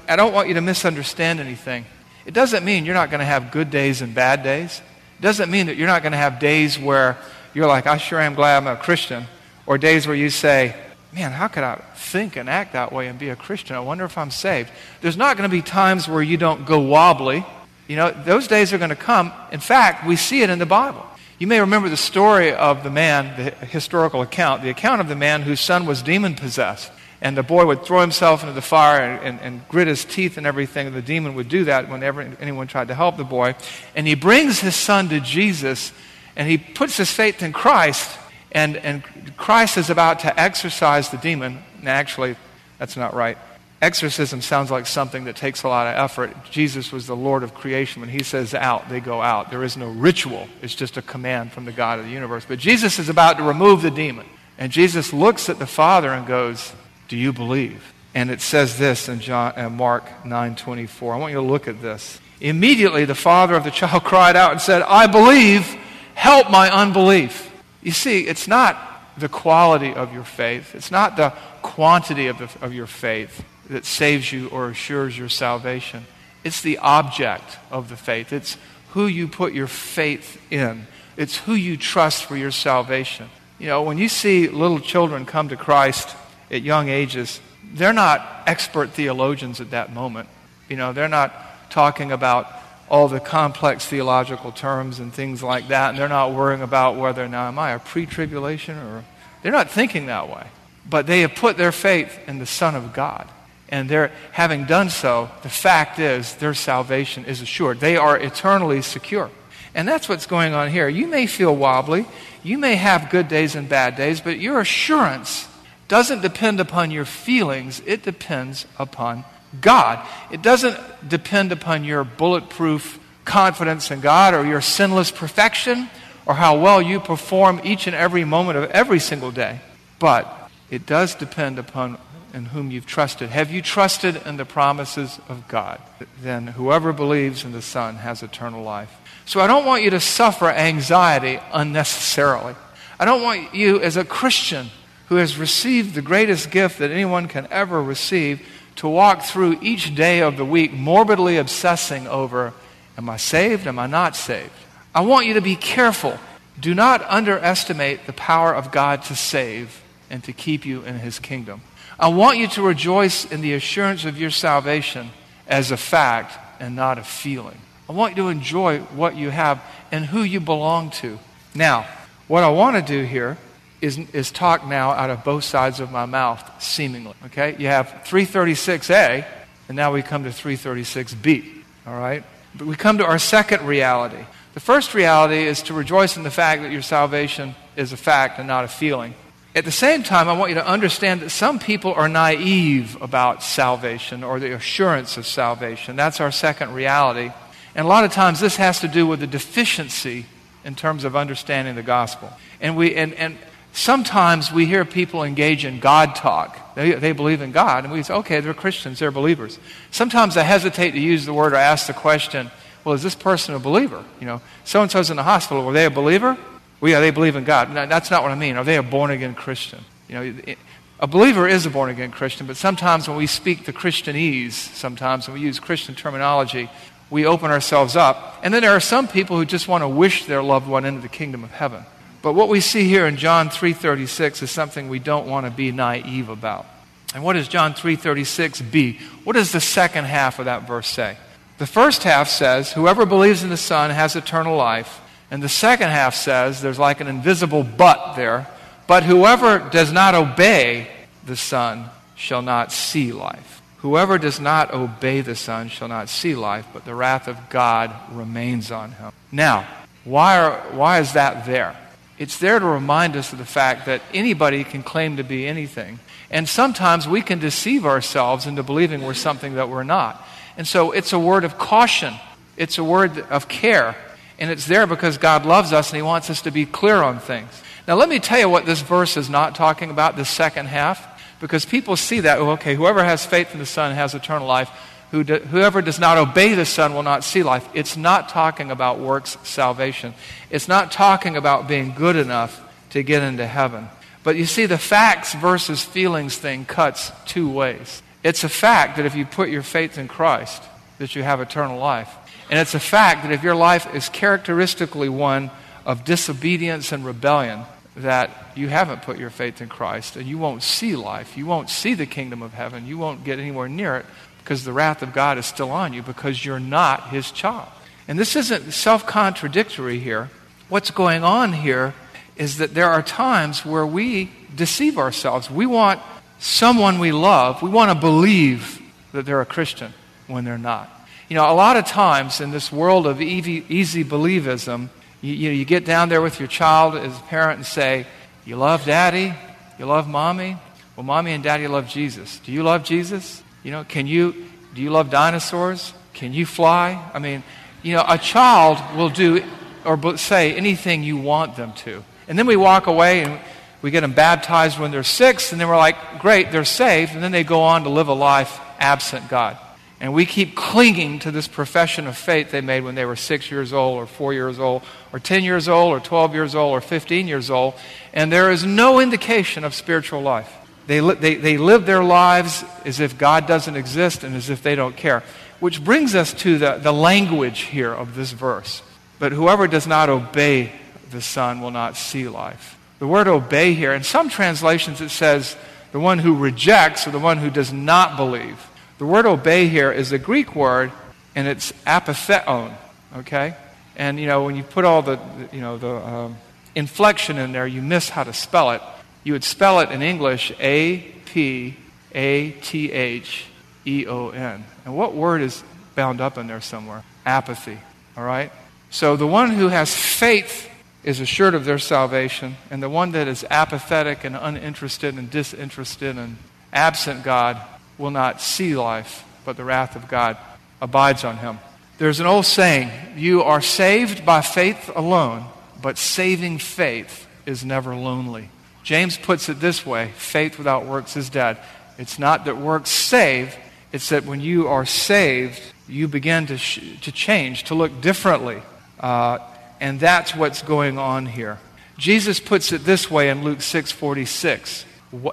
I 0.08 0.16
don't 0.16 0.32
want 0.32 0.48
you 0.48 0.54
to 0.54 0.60
misunderstand 0.60 1.38
anything. 1.38 1.84
It 2.26 2.34
doesn't 2.34 2.64
mean 2.64 2.84
you're 2.84 2.94
not 2.94 3.10
going 3.10 3.20
to 3.20 3.26
have 3.26 3.52
good 3.52 3.70
days 3.70 4.02
and 4.02 4.14
bad 4.14 4.42
days. 4.42 4.82
It 5.18 5.22
doesn't 5.22 5.50
mean 5.50 5.66
that 5.66 5.76
you're 5.76 5.86
not 5.86 6.02
going 6.02 6.12
to 6.12 6.18
have 6.18 6.40
days 6.40 6.78
where 6.78 7.16
you're 7.52 7.68
like, 7.68 7.86
I 7.86 7.98
sure 7.98 8.18
am 8.18 8.34
glad 8.34 8.56
I'm 8.56 8.66
a 8.66 8.76
Christian, 8.76 9.26
or 9.66 9.78
days 9.78 10.06
where 10.06 10.16
you 10.16 10.30
say, 10.30 10.74
man, 11.12 11.30
how 11.30 11.46
could 11.46 11.62
I 11.62 11.76
think 11.94 12.36
and 12.36 12.48
act 12.50 12.72
that 12.72 12.92
way 12.92 13.06
and 13.06 13.18
be 13.18 13.28
a 13.28 13.36
Christian? 13.36 13.76
I 13.76 13.80
wonder 13.80 14.04
if 14.04 14.18
I'm 14.18 14.32
saved. 14.32 14.70
There's 15.00 15.16
not 15.16 15.36
going 15.36 15.48
to 15.48 15.54
be 15.54 15.62
times 15.62 16.08
where 16.08 16.22
you 16.22 16.36
don't 16.36 16.66
go 16.66 16.80
wobbly. 16.80 17.46
You 17.86 17.96
know, 17.96 18.10
those 18.10 18.48
days 18.48 18.72
are 18.72 18.78
going 18.78 18.90
to 18.90 18.96
come. 18.96 19.32
In 19.52 19.60
fact, 19.60 20.04
we 20.06 20.16
see 20.16 20.42
it 20.42 20.50
in 20.50 20.58
the 20.58 20.66
Bible. 20.66 21.06
You 21.38 21.48
may 21.48 21.58
remember 21.58 21.88
the 21.88 21.96
story 21.96 22.52
of 22.52 22.84
the 22.84 22.90
man, 22.90 23.36
the 23.36 23.66
historical 23.66 24.22
account, 24.22 24.62
the 24.62 24.70
account 24.70 25.00
of 25.00 25.08
the 25.08 25.16
man 25.16 25.42
whose 25.42 25.60
son 25.60 25.84
was 25.84 26.00
demon 26.00 26.36
possessed. 26.36 26.92
And 27.20 27.36
the 27.36 27.42
boy 27.42 27.64
would 27.66 27.84
throw 27.84 28.00
himself 28.00 28.42
into 28.42 28.52
the 28.52 28.62
fire 28.62 29.00
and, 29.00 29.20
and, 29.22 29.40
and 29.40 29.68
grit 29.68 29.88
his 29.88 30.04
teeth 30.04 30.36
and 30.36 30.46
everything. 30.46 30.86
And 30.86 30.94
the 30.94 31.02
demon 31.02 31.34
would 31.34 31.48
do 31.48 31.64
that 31.64 31.88
whenever 31.88 32.20
anyone 32.20 32.66
tried 32.66 32.88
to 32.88 32.94
help 32.94 33.16
the 33.16 33.24
boy. 33.24 33.56
And 33.96 34.06
he 34.06 34.14
brings 34.14 34.60
his 34.60 34.76
son 34.76 35.08
to 35.08 35.20
Jesus 35.20 35.92
and 36.36 36.48
he 36.48 36.58
puts 36.58 36.96
his 36.96 37.10
faith 37.10 37.42
in 37.42 37.52
Christ. 37.52 38.16
And, 38.52 38.76
and 38.76 39.02
Christ 39.36 39.76
is 39.76 39.90
about 39.90 40.20
to 40.20 40.38
exorcise 40.38 41.08
the 41.08 41.16
demon. 41.16 41.62
And 41.80 41.88
actually, 41.88 42.36
that's 42.78 42.96
not 42.96 43.14
right. 43.14 43.38
Exorcism 43.84 44.40
sounds 44.40 44.70
like 44.70 44.86
something 44.86 45.24
that 45.24 45.36
takes 45.36 45.62
a 45.62 45.68
lot 45.68 45.86
of 45.86 46.02
effort. 46.02 46.34
Jesus 46.50 46.90
was 46.90 47.06
the 47.06 47.14
Lord 47.14 47.42
of 47.42 47.52
creation. 47.52 48.00
When 48.00 48.08
he 48.08 48.22
says 48.22 48.54
out, 48.54 48.88
they 48.88 48.98
go 48.98 49.20
out. 49.20 49.50
There 49.50 49.62
is 49.62 49.76
no 49.76 49.90
ritual, 49.90 50.48
it's 50.62 50.74
just 50.74 50.96
a 50.96 51.02
command 51.02 51.52
from 51.52 51.66
the 51.66 51.72
God 51.72 51.98
of 51.98 52.06
the 52.06 52.10
universe. 52.10 52.46
But 52.48 52.58
Jesus 52.58 52.98
is 52.98 53.10
about 53.10 53.36
to 53.36 53.42
remove 53.42 53.82
the 53.82 53.90
demon. 53.90 54.24
And 54.56 54.72
Jesus 54.72 55.12
looks 55.12 55.50
at 55.50 55.58
the 55.58 55.66
Father 55.66 56.08
and 56.14 56.26
goes, 56.26 56.72
Do 57.08 57.18
you 57.18 57.34
believe? 57.34 57.92
And 58.14 58.30
it 58.30 58.40
says 58.40 58.78
this 58.78 59.10
in 59.10 59.20
John, 59.20 59.52
uh, 59.54 59.68
Mark 59.68 60.04
9:24. 60.24 61.12
I 61.14 61.18
want 61.18 61.32
you 61.32 61.40
to 61.40 61.46
look 61.46 61.68
at 61.68 61.82
this. 61.82 62.20
Immediately 62.40 63.04
the 63.04 63.14
father 63.14 63.54
of 63.54 63.64
the 63.64 63.70
child 63.70 64.02
cried 64.12 64.34
out 64.34 64.52
and 64.52 64.62
said, 64.62 64.80
"I 64.80 65.08
believe, 65.08 65.76
help 66.14 66.50
my 66.50 66.70
unbelief." 66.70 67.50
You 67.82 67.92
see, 67.92 68.22
it's 68.22 68.48
not 68.48 68.78
the 69.18 69.28
quality 69.28 69.92
of 69.92 70.14
your 70.14 70.24
faith. 70.24 70.74
It's 70.74 70.90
not 70.90 71.18
the 71.18 71.34
quantity 71.60 72.28
of, 72.28 72.38
the, 72.38 72.48
of 72.64 72.72
your 72.72 72.86
faith 72.86 73.44
that 73.68 73.84
saves 73.84 74.32
you 74.32 74.48
or 74.48 74.68
assures 74.68 75.16
your 75.16 75.28
salvation. 75.28 76.06
It's 76.42 76.60
the 76.60 76.78
object 76.78 77.58
of 77.70 77.88
the 77.88 77.96
faith. 77.96 78.32
It's 78.32 78.56
who 78.90 79.06
you 79.06 79.28
put 79.28 79.52
your 79.52 79.66
faith 79.66 80.40
in. 80.50 80.86
It's 81.16 81.36
who 81.36 81.54
you 81.54 81.76
trust 81.76 82.24
for 82.24 82.36
your 82.36 82.50
salvation. 82.50 83.28
You 83.58 83.68
know, 83.68 83.82
when 83.82 83.98
you 83.98 84.08
see 84.08 84.48
little 84.48 84.80
children 84.80 85.26
come 85.26 85.48
to 85.48 85.56
Christ 85.56 86.14
at 86.50 86.62
young 86.62 86.88
ages, 86.88 87.40
they're 87.72 87.92
not 87.92 88.44
expert 88.46 88.90
theologians 88.90 89.60
at 89.60 89.70
that 89.70 89.92
moment. 89.92 90.28
You 90.68 90.76
know, 90.76 90.92
they're 90.92 91.08
not 91.08 91.32
talking 91.70 92.12
about 92.12 92.46
all 92.88 93.08
the 93.08 93.20
complex 93.20 93.86
theological 93.86 94.52
terms 94.52 94.98
and 95.00 95.12
things 95.12 95.42
like 95.42 95.68
that, 95.68 95.90
and 95.90 95.98
they're 95.98 96.08
not 96.08 96.32
worrying 96.32 96.62
about 96.62 96.96
whether 96.96 97.26
now 97.26 97.48
am 97.48 97.58
I 97.58 97.70
a 97.72 97.78
pre-tribulation 97.78 98.76
or 98.76 99.04
they're 99.42 99.52
not 99.52 99.70
thinking 99.70 100.06
that 100.06 100.28
way. 100.28 100.46
But 100.88 101.06
they 101.06 101.22
have 101.22 101.34
put 101.34 101.56
their 101.56 101.72
faith 101.72 102.18
in 102.26 102.38
the 102.38 102.46
Son 102.46 102.74
of 102.74 102.92
God. 102.92 103.28
And 103.68 103.90
having 104.32 104.66
done 104.66 104.90
so, 104.90 105.30
the 105.42 105.48
fact 105.48 105.98
is 105.98 106.34
their 106.34 106.54
salvation 106.54 107.24
is 107.24 107.40
assured. 107.40 107.80
They 107.80 107.96
are 107.96 108.18
eternally 108.18 108.82
secure. 108.82 109.30
And 109.74 109.88
that's 109.88 110.08
what's 110.08 110.26
going 110.26 110.54
on 110.54 110.70
here. 110.70 110.88
You 110.88 111.06
may 111.06 111.26
feel 111.26 111.54
wobbly, 111.54 112.06
you 112.42 112.58
may 112.58 112.76
have 112.76 113.10
good 113.10 113.28
days 113.28 113.56
and 113.56 113.68
bad 113.68 113.96
days, 113.96 114.20
but 114.20 114.38
your 114.38 114.60
assurance 114.60 115.48
doesn't 115.88 116.22
depend 116.22 116.60
upon 116.60 116.90
your 116.90 117.04
feelings, 117.04 117.82
it 117.84 118.02
depends 118.02 118.66
upon 118.78 119.24
God. 119.60 120.06
It 120.30 120.42
doesn't 120.42 121.08
depend 121.08 121.52
upon 121.52 121.84
your 121.84 122.04
bulletproof 122.04 122.98
confidence 123.24 123.90
in 123.90 124.00
God 124.00 124.34
or 124.34 124.46
your 124.46 124.60
sinless 124.60 125.10
perfection 125.10 125.88
or 126.26 126.34
how 126.34 126.58
well 126.58 126.80
you 126.80 127.00
perform 127.00 127.60
each 127.64 127.86
and 127.86 127.96
every 127.96 128.24
moment 128.24 128.58
of 128.58 128.70
every 128.70 128.98
single 128.98 129.30
day. 129.30 129.60
But 129.98 130.50
it 130.70 130.86
does 130.86 131.14
depend 131.14 131.58
upon 131.58 131.98
in 132.34 132.46
whom 132.46 132.70
you've 132.70 132.84
trusted. 132.84 133.30
Have 133.30 133.52
you 133.52 133.62
trusted 133.62 134.20
in 134.26 134.36
the 134.36 134.44
promises 134.44 135.20
of 135.28 135.46
God? 135.46 135.80
Then 136.20 136.48
whoever 136.48 136.92
believes 136.92 137.44
in 137.44 137.52
the 137.52 137.62
Son 137.62 137.96
has 137.96 138.22
eternal 138.22 138.62
life. 138.62 138.94
So 139.24 139.40
I 139.40 139.46
don't 139.46 139.64
want 139.64 139.84
you 139.84 139.90
to 139.90 140.00
suffer 140.00 140.48
anxiety 140.48 141.38
unnecessarily. 141.52 142.56
I 142.98 143.04
don't 143.04 143.22
want 143.22 143.54
you, 143.54 143.80
as 143.80 143.96
a 143.96 144.04
Christian 144.04 144.66
who 145.08 145.16
has 145.16 145.38
received 145.38 145.94
the 145.94 146.02
greatest 146.02 146.50
gift 146.50 146.80
that 146.80 146.90
anyone 146.90 147.28
can 147.28 147.46
ever 147.50 147.82
receive, 147.82 148.46
to 148.76 148.88
walk 148.88 149.22
through 149.22 149.58
each 149.62 149.94
day 149.94 150.20
of 150.20 150.36
the 150.36 150.44
week 150.44 150.72
morbidly 150.72 151.36
obsessing 151.36 152.06
over 152.08 152.52
Am 152.96 153.08
I 153.10 153.16
saved? 153.16 153.66
Am 153.66 153.78
I 153.78 153.88
not 153.88 154.14
saved? 154.14 154.52
I 154.94 155.00
want 155.00 155.26
you 155.26 155.34
to 155.34 155.40
be 155.40 155.56
careful. 155.56 156.16
Do 156.60 156.74
not 156.74 157.02
underestimate 157.02 158.06
the 158.06 158.12
power 158.12 158.54
of 158.54 158.70
God 158.70 159.02
to 159.04 159.16
save 159.16 159.82
and 160.10 160.22
to 160.24 160.32
keep 160.32 160.64
you 160.64 160.84
in 160.84 161.00
his 161.00 161.18
kingdom. 161.18 161.62
I 161.98 162.08
want 162.08 162.38
you 162.38 162.48
to 162.48 162.62
rejoice 162.62 163.24
in 163.24 163.40
the 163.40 163.54
assurance 163.54 164.04
of 164.04 164.18
your 164.18 164.30
salvation 164.30 165.10
as 165.46 165.70
a 165.70 165.76
fact 165.76 166.38
and 166.60 166.74
not 166.74 166.98
a 166.98 167.04
feeling. 167.04 167.58
I 167.88 167.92
want 167.92 168.16
you 168.16 168.24
to 168.24 168.28
enjoy 168.30 168.80
what 168.80 169.16
you 169.16 169.30
have 169.30 169.62
and 169.92 170.04
who 170.06 170.22
you 170.22 170.40
belong 170.40 170.90
to. 170.90 171.18
Now, 171.54 171.86
what 172.26 172.42
I 172.42 172.48
want 172.48 172.76
to 172.76 172.82
do 172.82 173.04
here 173.04 173.36
is, 173.80 173.98
is 174.12 174.30
talk 174.30 174.66
now 174.66 174.90
out 174.90 175.10
of 175.10 175.22
both 175.22 175.44
sides 175.44 175.80
of 175.80 175.92
my 175.92 176.06
mouth, 176.06 176.62
seemingly. 176.62 177.14
Okay? 177.26 177.56
You 177.58 177.66
have 177.66 177.88
336A, 178.04 179.26
and 179.68 179.76
now 179.76 179.92
we 179.92 180.02
come 180.02 180.24
to 180.24 180.30
336B. 180.30 181.62
All 181.86 181.98
right? 181.98 182.24
But 182.54 182.66
we 182.66 182.76
come 182.76 182.98
to 182.98 183.04
our 183.04 183.18
second 183.18 183.66
reality. 183.66 184.24
The 184.54 184.60
first 184.60 184.94
reality 184.94 185.44
is 185.44 185.62
to 185.62 185.74
rejoice 185.74 186.16
in 186.16 186.22
the 186.22 186.30
fact 186.30 186.62
that 186.62 186.72
your 186.72 186.82
salvation 186.82 187.54
is 187.76 187.92
a 187.92 187.96
fact 187.96 188.38
and 188.38 188.48
not 188.48 188.64
a 188.64 188.68
feeling. 188.68 189.14
At 189.56 189.64
the 189.64 189.70
same 189.70 190.02
time, 190.02 190.28
I 190.28 190.32
want 190.32 190.50
you 190.50 190.56
to 190.56 190.66
understand 190.66 191.20
that 191.20 191.30
some 191.30 191.60
people 191.60 191.94
are 191.94 192.08
naive 192.08 193.00
about 193.00 193.42
salvation 193.42 194.24
or 194.24 194.40
the 194.40 194.52
assurance 194.52 195.16
of 195.16 195.28
salvation. 195.28 195.94
That's 195.94 196.20
our 196.20 196.32
second 196.32 196.74
reality. 196.74 197.30
And 197.76 197.84
a 197.84 197.88
lot 197.88 198.04
of 198.04 198.12
times 198.12 198.40
this 198.40 198.56
has 198.56 198.80
to 198.80 198.88
do 198.88 199.06
with 199.06 199.20
the 199.20 199.28
deficiency 199.28 200.26
in 200.64 200.74
terms 200.74 201.04
of 201.04 201.14
understanding 201.14 201.76
the 201.76 201.84
gospel. 201.84 202.32
And, 202.60 202.76
we, 202.76 202.96
and, 202.96 203.14
and 203.14 203.38
sometimes 203.72 204.50
we 204.50 204.66
hear 204.66 204.84
people 204.84 205.22
engage 205.22 205.64
in 205.64 205.78
God 205.78 206.16
talk. 206.16 206.74
They, 206.74 206.92
they 206.92 207.12
believe 207.12 207.40
in 207.40 207.52
God, 207.52 207.84
and 207.84 207.92
we 207.92 208.02
say, 208.02 208.14
okay, 208.14 208.40
they're 208.40 208.54
Christians, 208.54 208.98
they're 208.98 209.12
believers. 209.12 209.60
Sometimes 209.92 210.36
I 210.36 210.42
hesitate 210.42 210.92
to 210.92 211.00
use 211.00 211.26
the 211.26 211.34
word 211.34 211.52
or 211.52 211.56
ask 211.56 211.86
the 211.86 211.92
question, 211.92 212.50
well, 212.82 212.96
is 212.96 213.04
this 213.04 213.14
person 213.14 213.54
a 213.54 213.60
believer? 213.60 214.04
You 214.18 214.26
know, 214.26 214.40
so 214.64 214.82
and 214.82 214.90
so's 214.90 215.10
in 215.10 215.16
the 215.16 215.22
hospital. 215.22 215.64
Were 215.64 215.72
they 215.72 215.86
a 215.86 215.90
believer? 215.90 216.36
Well, 216.84 216.90
yeah, 216.90 217.00
they 217.00 217.12
believe 217.12 217.34
in 217.34 217.44
God. 217.44 217.72
No, 217.72 217.86
that's 217.86 218.10
not 218.10 218.22
what 218.22 218.30
I 218.30 218.34
mean. 218.34 218.58
Are 218.58 218.62
they 218.62 218.76
a 218.76 218.82
born 218.82 219.10
again 219.10 219.34
Christian? 219.34 219.82
You 220.06 220.14
know, 220.16 220.54
a 221.00 221.06
believer 221.06 221.48
is 221.48 221.64
a 221.64 221.70
born 221.70 221.88
again 221.88 222.10
Christian, 222.10 222.46
but 222.46 222.58
sometimes 222.58 223.08
when 223.08 223.16
we 223.16 223.26
speak 223.26 223.64
the 223.64 223.72
Christianese, 223.72 224.52
sometimes 224.52 225.26
when 225.26 225.40
we 225.40 225.40
use 225.40 225.58
Christian 225.58 225.94
terminology, 225.94 226.68
we 227.08 227.24
open 227.24 227.50
ourselves 227.50 227.96
up. 227.96 228.38
And 228.42 228.52
then 228.52 228.60
there 228.60 228.72
are 228.72 228.80
some 228.80 229.08
people 229.08 229.38
who 229.38 229.46
just 229.46 229.66
want 229.66 229.80
to 229.80 229.88
wish 229.88 230.26
their 230.26 230.42
loved 230.42 230.68
one 230.68 230.84
into 230.84 231.00
the 231.00 231.08
kingdom 231.08 231.42
of 231.42 231.52
heaven. 231.52 231.86
But 232.20 232.34
what 232.34 232.50
we 232.50 232.60
see 232.60 232.86
here 232.86 233.06
in 233.06 233.16
John 233.16 233.48
3:36 233.48 234.42
is 234.42 234.50
something 234.50 234.90
we 234.90 234.98
don't 234.98 235.26
want 235.26 235.46
to 235.46 235.50
be 235.50 235.72
naive 235.72 236.28
about. 236.28 236.66
And 237.14 237.24
what 237.24 237.32
does 237.32 237.48
John 237.48 237.72
3:36 237.72 238.60
be? 238.60 238.98
What 239.24 239.36
does 239.36 239.52
the 239.52 239.60
second 239.62 240.04
half 240.04 240.38
of 240.38 240.44
that 240.44 240.66
verse 240.66 240.88
say? 240.88 241.16
The 241.56 241.66
first 241.66 242.02
half 242.02 242.28
says, 242.28 242.72
"Whoever 242.72 243.06
believes 243.06 243.42
in 243.42 243.48
the 243.48 243.56
Son 243.56 243.88
has 243.88 244.14
eternal 244.16 244.54
life." 244.54 245.00
And 245.30 245.42
the 245.42 245.48
second 245.48 245.90
half 245.90 246.14
says, 246.14 246.60
there's 246.60 246.78
like 246.78 247.00
an 247.00 247.08
invisible 247.08 247.62
but 247.62 248.14
there, 248.14 248.46
"But 248.86 249.04
whoever 249.04 249.58
does 249.58 249.90
not 249.92 250.14
obey 250.14 250.88
the 251.24 251.36
Son 251.36 251.90
shall 252.14 252.42
not 252.42 252.72
see 252.72 253.12
life." 253.12 253.62
Whoever 253.78 254.16
does 254.16 254.40
not 254.40 254.72
obey 254.72 255.20
the 255.20 255.36
Son 255.36 255.68
shall 255.68 255.88
not 255.88 256.08
see 256.08 256.34
life, 256.34 256.66
but 256.72 256.86
the 256.86 256.94
wrath 256.94 257.28
of 257.28 257.50
God 257.50 257.90
remains 258.12 258.70
on 258.70 258.92
him. 258.92 259.12
Now, 259.30 259.66
why, 260.04 260.38
are, 260.38 260.58
why 260.70 261.00
is 261.00 261.12
that 261.12 261.44
there? 261.44 261.76
It's 262.18 262.38
there 262.38 262.58
to 262.58 262.64
remind 262.64 263.16
us 263.16 263.32
of 263.32 263.38
the 263.38 263.44
fact 263.44 263.86
that 263.86 264.00
anybody 264.14 264.64
can 264.64 264.82
claim 264.82 265.16
to 265.18 265.24
be 265.24 265.46
anything. 265.46 265.98
And 266.30 266.48
sometimes 266.48 267.06
we 267.06 267.20
can 267.20 267.40
deceive 267.40 267.84
ourselves 267.84 268.46
into 268.46 268.62
believing 268.62 269.02
we're 269.02 269.14
something 269.14 269.56
that 269.56 269.68
we're 269.68 269.82
not. 269.82 270.24
And 270.56 270.66
so 270.66 270.92
it's 270.92 271.12
a 271.12 271.18
word 271.18 271.44
of 271.44 271.58
caution, 271.58 272.14
it's 272.56 272.78
a 272.78 272.84
word 272.84 273.18
of 273.30 273.48
care. 273.48 273.96
And 274.38 274.50
it's 274.50 274.66
there 274.66 274.86
because 274.86 275.18
God 275.18 275.46
loves 275.46 275.72
us 275.72 275.90
and 275.90 275.96
He 275.96 276.02
wants 276.02 276.30
us 276.30 276.42
to 276.42 276.50
be 276.50 276.66
clear 276.66 277.02
on 277.02 277.18
things. 277.18 277.62
Now, 277.86 277.94
let 277.94 278.08
me 278.08 278.18
tell 278.18 278.38
you 278.38 278.48
what 278.48 278.66
this 278.66 278.80
verse 278.80 279.16
is 279.16 279.28
not 279.28 279.54
talking 279.54 279.90
about, 279.90 280.16
the 280.16 280.24
second 280.24 280.66
half, 280.66 281.38
because 281.40 281.64
people 281.64 281.96
see 281.96 282.20
that, 282.20 282.38
oh, 282.38 282.52
okay, 282.52 282.74
whoever 282.74 283.04
has 283.04 283.26
faith 283.26 283.52
in 283.52 283.58
the 283.58 283.66
Son 283.66 283.94
has 283.94 284.14
eternal 284.14 284.48
life. 284.48 284.70
Whoever 285.10 285.82
does 285.82 286.00
not 286.00 286.18
obey 286.18 286.54
the 286.54 286.66
Son 286.66 286.94
will 286.94 287.02
not 287.04 287.22
see 287.22 287.42
life. 287.44 287.68
It's 287.74 287.96
not 287.96 288.30
talking 288.30 288.72
about 288.72 288.98
works 288.98 289.36
salvation. 289.44 290.14
It's 290.50 290.66
not 290.66 290.90
talking 290.90 291.36
about 291.36 291.68
being 291.68 291.92
good 291.94 292.16
enough 292.16 292.60
to 292.90 293.02
get 293.02 293.22
into 293.22 293.46
heaven. 293.46 293.88
But 294.24 294.36
you 294.36 294.46
see, 294.46 294.66
the 294.66 294.78
facts 294.78 295.34
versus 295.34 295.84
feelings 295.84 296.36
thing 296.36 296.64
cuts 296.64 297.12
two 297.26 297.48
ways. 297.48 298.02
It's 298.24 298.42
a 298.42 298.48
fact 298.48 298.96
that 298.96 299.06
if 299.06 299.14
you 299.14 299.26
put 299.26 299.50
your 299.50 299.62
faith 299.62 299.98
in 299.98 300.08
Christ, 300.08 300.62
that 300.98 301.14
you 301.14 301.22
have 301.22 301.40
eternal 301.40 301.78
life. 301.78 302.08
And 302.54 302.60
it's 302.60 302.74
a 302.76 302.78
fact 302.78 303.24
that 303.24 303.32
if 303.32 303.42
your 303.42 303.56
life 303.56 303.92
is 303.96 304.08
characteristically 304.08 305.08
one 305.08 305.50
of 305.84 306.04
disobedience 306.04 306.92
and 306.92 307.04
rebellion, 307.04 307.64
that 307.96 308.30
you 308.54 308.68
haven't 308.68 309.02
put 309.02 309.18
your 309.18 309.30
faith 309.30 309.60
in 309.60 309.68
Christ 309.68 310.14
and 310.14 310.24
you 310.24 310.38
won't 310.38 310.62
see 310.62 310.94
life. 310.94 311.36
You 311.36 311.46
won't 311.46 311.68
see 311.68 311.94
the 311.94 312.06
kingdom 312.06 312.42
of 312.42 312.52
heaven. 312.54 312.86
You 312.86 312.96
won't 312.96 313.24
get 313.24 313.40
anywhere 313.40 313.68
near 313.68 313.96
it 313.96 314.06
because 314.38 314.62
the 314.62 314.72
wrath 314.72 315.02
of 315.02 315.12
God 315.12 315.36
is 315.36 315.46
still 315.46 315.72
on 315.72 315.94
you 315.94 316.00
because 316.00 316.44
you're 316.44 316.60
not 316.60 317.08
his 317.08 317.32
child. 317.32 317.66
And 318.06 318.20
this 318.20 318.36
isn't 318.36 318.70
self 318.70 319.04
contradictory 319.04 319.98
here. 319.98 320.30
What's 320.68 320.92
going 320.92 321.24
on 321.24 321.54
here 321.54 321.92
is 322.36 322.58
that 322.58 322.72
there 322.72 322.88
are 322.88 323.02
times 323.02 323.66
where 323.66 323.84
we 323.84 324.30
deceive 324.54 324.96
ourselves. 324.96 325.50
We 325.50 325.66
want 325.66 326.00
someone 326.38 327.00
we 327.00 327.10
love, 327.10 327.62
we 327.62 327.70
want 327.70 327.90
to 327.90 327.96
believe 327.96 328.80
that 329.10 329.26
they're 329.26 329.40
a 329.40 329.44
Christian 329.44 329.92
when 330.28 330.44
they're 330.44 330.56
not. 330.56 331.00
You 331.34 331.40
know, 331.40 331.50
a 331.50 331.52
lot 331.52 331.76
of 331.76 331.84
times 331.84 332.40
in 332.40 332.52
this 332.52 332.70
world 332.70 333.08
of 333.08 333.20
easy, 333.20 333.66
easy 333.68 334.04
believism, 334.04 334.88
you, 335.20 335.34
you, 335.34 335.48
know, 335.48 335.54
you 335.56 335.64
get 335.64 335.84
down 335.84 336.08
there 336.08 336.22
with 336.22 336.38
your 336.38 336.46
child 336.46 336.94
as 336.94 337.18
a 337.18 337.22
parent 337.22 337.56
and 337.56 337.66
say, 337.66 338.06
You 338.44 338.54
love 338.54 338.84
daddy? 338.84 339.34
You 339.76 339.86
love 339.86 340.06
mommy? 340.06 340.56
Well, 340.94 341.02
mommy 341.02 341.32
and 341.32 341.42
daddy 341.42 341.66
love 341.66 341.88
Jesus. 341.88 342.38
Do 342.38 342.52
you 342.52 342.62
love 342.62 342.84
Jesus? 342.84 343.42
You 343.64 343.72
know, 343.72 343.82
can 343.82 344.06
you, 344.06 344.46
do 344.76 344.80
you 344.80 344.90
love 344.90 345.10
dinosaurs? 345.10 345.92
Can 346.12 346.32
you 346.32 346.46
fly? 346.46 347.04
I 347.12 347.18
mean, 347.18 347.42
you 347.82 347.94
know, 347.96 348.04
a 348.06 348.16
child 348.16 348.78
will 348.96 349.10
do 349.10 349.44
or 349.84 350.16
say 350.16 350.54
anything 350.54 351.02
you 351.02 351.16
want 351.16 351.56
them 351.56 351.72
to. 351.78 352.04
And 352.28 352.38
then 352.38 352.46
we 352.46 352.54
walk 352.54 352.86
away 352.86 353.24
and 353.24 353.40
we 353.82 353.90
get 353.90 354.02
them 354.02 354.12
baptized 354.12 354.78
when 354.78 354.92
they're 354.92 355.02
six, 355.02 355.50
and 355.50 355.60
then 355.60 355.66
we're 355.66 355.76
like, 355.76 356.20
great, 356.20 356.52
they're 356.52 356.64
saved, 356.64 357.12
and 357.12 357.24
then 357.24 357.32
they 357.32 357.42
go 357.42 357.62
on 357.62 357.82
to 357.82 357.88
live 357.88 358.06
a 358.06 358.14
life 358.14 358.60
absent 358.78 359.28
God. 359.28 359.58
And 360.04 360.12
we 360.12 360.26
keep 360.26 360.54
clinging 360.54 361.20
to 361.20 361.30
this 361.30 361.48
profession 361.48 362.06
of 362.06 362.14
faith 362.14 362.50
they 362.50 362.60
made 362.60 362.84
when 362.84 362.94
they 362.94 363.06
were 363.06 363.16
six 363.16 363.50
years 363.50 363.72
old, 363.72 363.96
or 363.96 364.04
four 364.04 364.34
years 364.34 364.58
old, 364.58 364.82
or 365.14 365.18
10 365.18 365.42
years 365.42 365.66
old, 365.66 365.96
or 365.96 365.98
12 365.98 366.34
years 366.34 366.54
old, 366.54 366.76
or 366.76 366.82
15 366.82 367.26
years 367.26 367.48
old, 367.48 367.72
and 368.12 368.30
there 368.30 368.52
is 368.52 368.66
no 368.66 369.00
indication 369.00 369.64
of 369.64 369.72
spiritual 369.72 370.20
life. 370.20 370.54
They, 370.86 371.00
li- 371.00 371.14
they, 371.14 371.36
they 371.36 371.56
live 371.56 371.86
their 371.86 372.04
lives 372.04 372.66
as 372.84 373.00
if 373.00 373.16
God 373.16 373.46
doesn't 373.46 373.76
exist 373.76 374.24
and 374.24 374.36
as 374.36 374.50
if 374.50 374.62
they 374.62 374.74
don't 374.74 374.94
care. 374.94 375.22
Which 375.58 375.82
brings 375.82 376.14
us 376.14 376.34
to 376.34 376.58
the, 376.58 376.76
the 376.76 376.92
language 376.92 377.60
here 377.60 377.90
of 377.90 378.14
this 378.14 378.32
verse. 378.32 378.82
But 379.18 379.32
whoever 379.32 379.66
does 379.66 379.86
not 379.86 380.10
obey 380.10 380.72
the 381.12 381.22
Son 381.22 381.62
will 381.62 381.70
not 381.70 381.96
see 381.96 382.28
life. 382.28 382.78
The 382.98 383.06
word 383.06 383.26
obey 383.26 383.72
here, 383.72 383.94
in 383.94 384.02
some 384.02 384.28
translations 384.28 385.00
it 385.00 385.08
says 385.08 385.56
the 385.92 386.00
one 386.00 386.18
who 386.18 386.36
rejects 386.36 387.06
or 387.06 387.10
the 387.10 387.18
one 387.18 387.38
who 387.38 387.48
does 387.48 387.72
not 387.72 388.18
believe. 388.18 388.60
The 388.98 389.06
word 389.06 389.26
obey 389.26 389.66
here 389.66 389.90
is 389.90 390.12
a 390.12 390.18
Greek 390.18 390.54
word, 390.54 390.92
and 391.34 391.48
it's 391.48 391.72
apatheon, 391.84 392.72
okay? 393.16 393.56
And, 393.96 394.20
you 394.20 394.26
know, 394.26 394.44
when 394.44 394.54
you 394.54 394.62
put 394.62 394.84
all 394.84 395.02
the, 395.02 395.18
you 395.52 395.60
know, 395.60 395.78
the 395.78 395.96
um, 395.96 396.36
inflection 396.76 397.38
in 397.38 397.50
there, 397.50 397.66
you 397.66 397.82
miss 397.82 398.08
how 398.08 398.22
to 398.22 398.32
spell 398.32 398.70
it. 398.70 398.82
You 399.24 399.32
would 399.32 399.42
spell 399.42 399.80
it 399.80 399.90
in 399.90 400.00
English 400.00 400.52
A 400.60 400.98
P 401.24 401.76
A 402.14 402.52
T 402.52 402.92
H 402.92 403.46
E 403.84 404.06
O 404.06 404.30
N. 404.30 404.64
And 404.84 404.96
what 404.96 405.14
word 405.14 405.42
is 405.42 405.64
bound 405.96 406.20
up 406.20 406.38
in 406.38 406.46
there 406.46 406.60
somewhere? 406.60 407.02
Apathy, 407.26 407.78
all 408.16 408.24
right? 408.24 408.52
So 408.90 409.16
the 409.16 409.26
one 409.26 409.50
who 409.50 409.68
has 409.68 409.94
faith 409.94 410.70
is 411.02 411.18
assured 411.20 411.54
of 411.54 411.64
their 411.64 411.78
salvation, 411.78 412.56
and 412.70 412.80
the 412.80 412.88
one 412.88 413.10
that 413.12 413.26
is 413.26 413.44
apathetic 413.50 414.22
and 414.24 414.36
uninterested 414.36 415.16
and 415.16 415.28
disinterested 415.30 416.16
and 416.16 416.36
absent 416.72 417.24
God 417.24 417.60
will 417.98 418.10
not 418.10 418.40
see 418.40 418.76
life, 418.76 419.24
but 419.44 419.56
the 419.56 419.64
wrath 419.64 419.96
of 419.96 420.08
God 420.08 420.36
abides 420.80 421.24
on 421.24 421.38
him. 421.38 421.58
There's 421.98 422.20
an 422.20 422.26
old 422.26 422.46
saying 422.46 422.90
you 423.16 423.42
are 423.42 423.60
saved 423.60 424.26
by 424.26 424.40
faith 424.40 424.90
alone, 424.94 425.44
but 425.80 425.96
saving 425.96 426.58
faith 426.58 427.28
is 427.46 427.64
never 427.64 427.94
lonely. 427.94 428.50
James 428.82 429.16
puts 429.16 429.48
it 429.48 429.60
this 429.60 429.86
way 429.86 430.10
faith 430.16 430.58
without 430.58 430.86
works 430.86 431.16
is 431.16 431.30
dead. 431.30 431.58
It's 431.98 432.18
not 432.18 432.44
that 432.46 432.56
works 432.56 432.90
save, 432.90 433.56
it's 433.92 434.08
that 434.08 434.24
when 434.24 434.40
you 434.40 434.66
are 434.68 434.84
saved, 434.84 435.60
you 435.86 436.08
begin 436.08 436.46
to, 436.46 436.58
sh- 436.58 437.00
to 437.02 437.12
change, 437.12 437.64
to 437.64 437.74
look 437.74 438.00
differently. 438.00 438.62
Uh, 438.98 439.38
and 439.80 440.00
that's 440.00 440.34
what's 440.34 440.62
going 440.62 440.98
on 440.98 441.26
here. 441.26 441.58
Jesus 441.96 442.40
puts 442.40 442.72
it 442.72 442.84
this 442.84 443.10
way 443.10 443.30
in 443.30 443.44
Luke 443.44 443.62
6 443.62 443.92
46. 443.92 444.84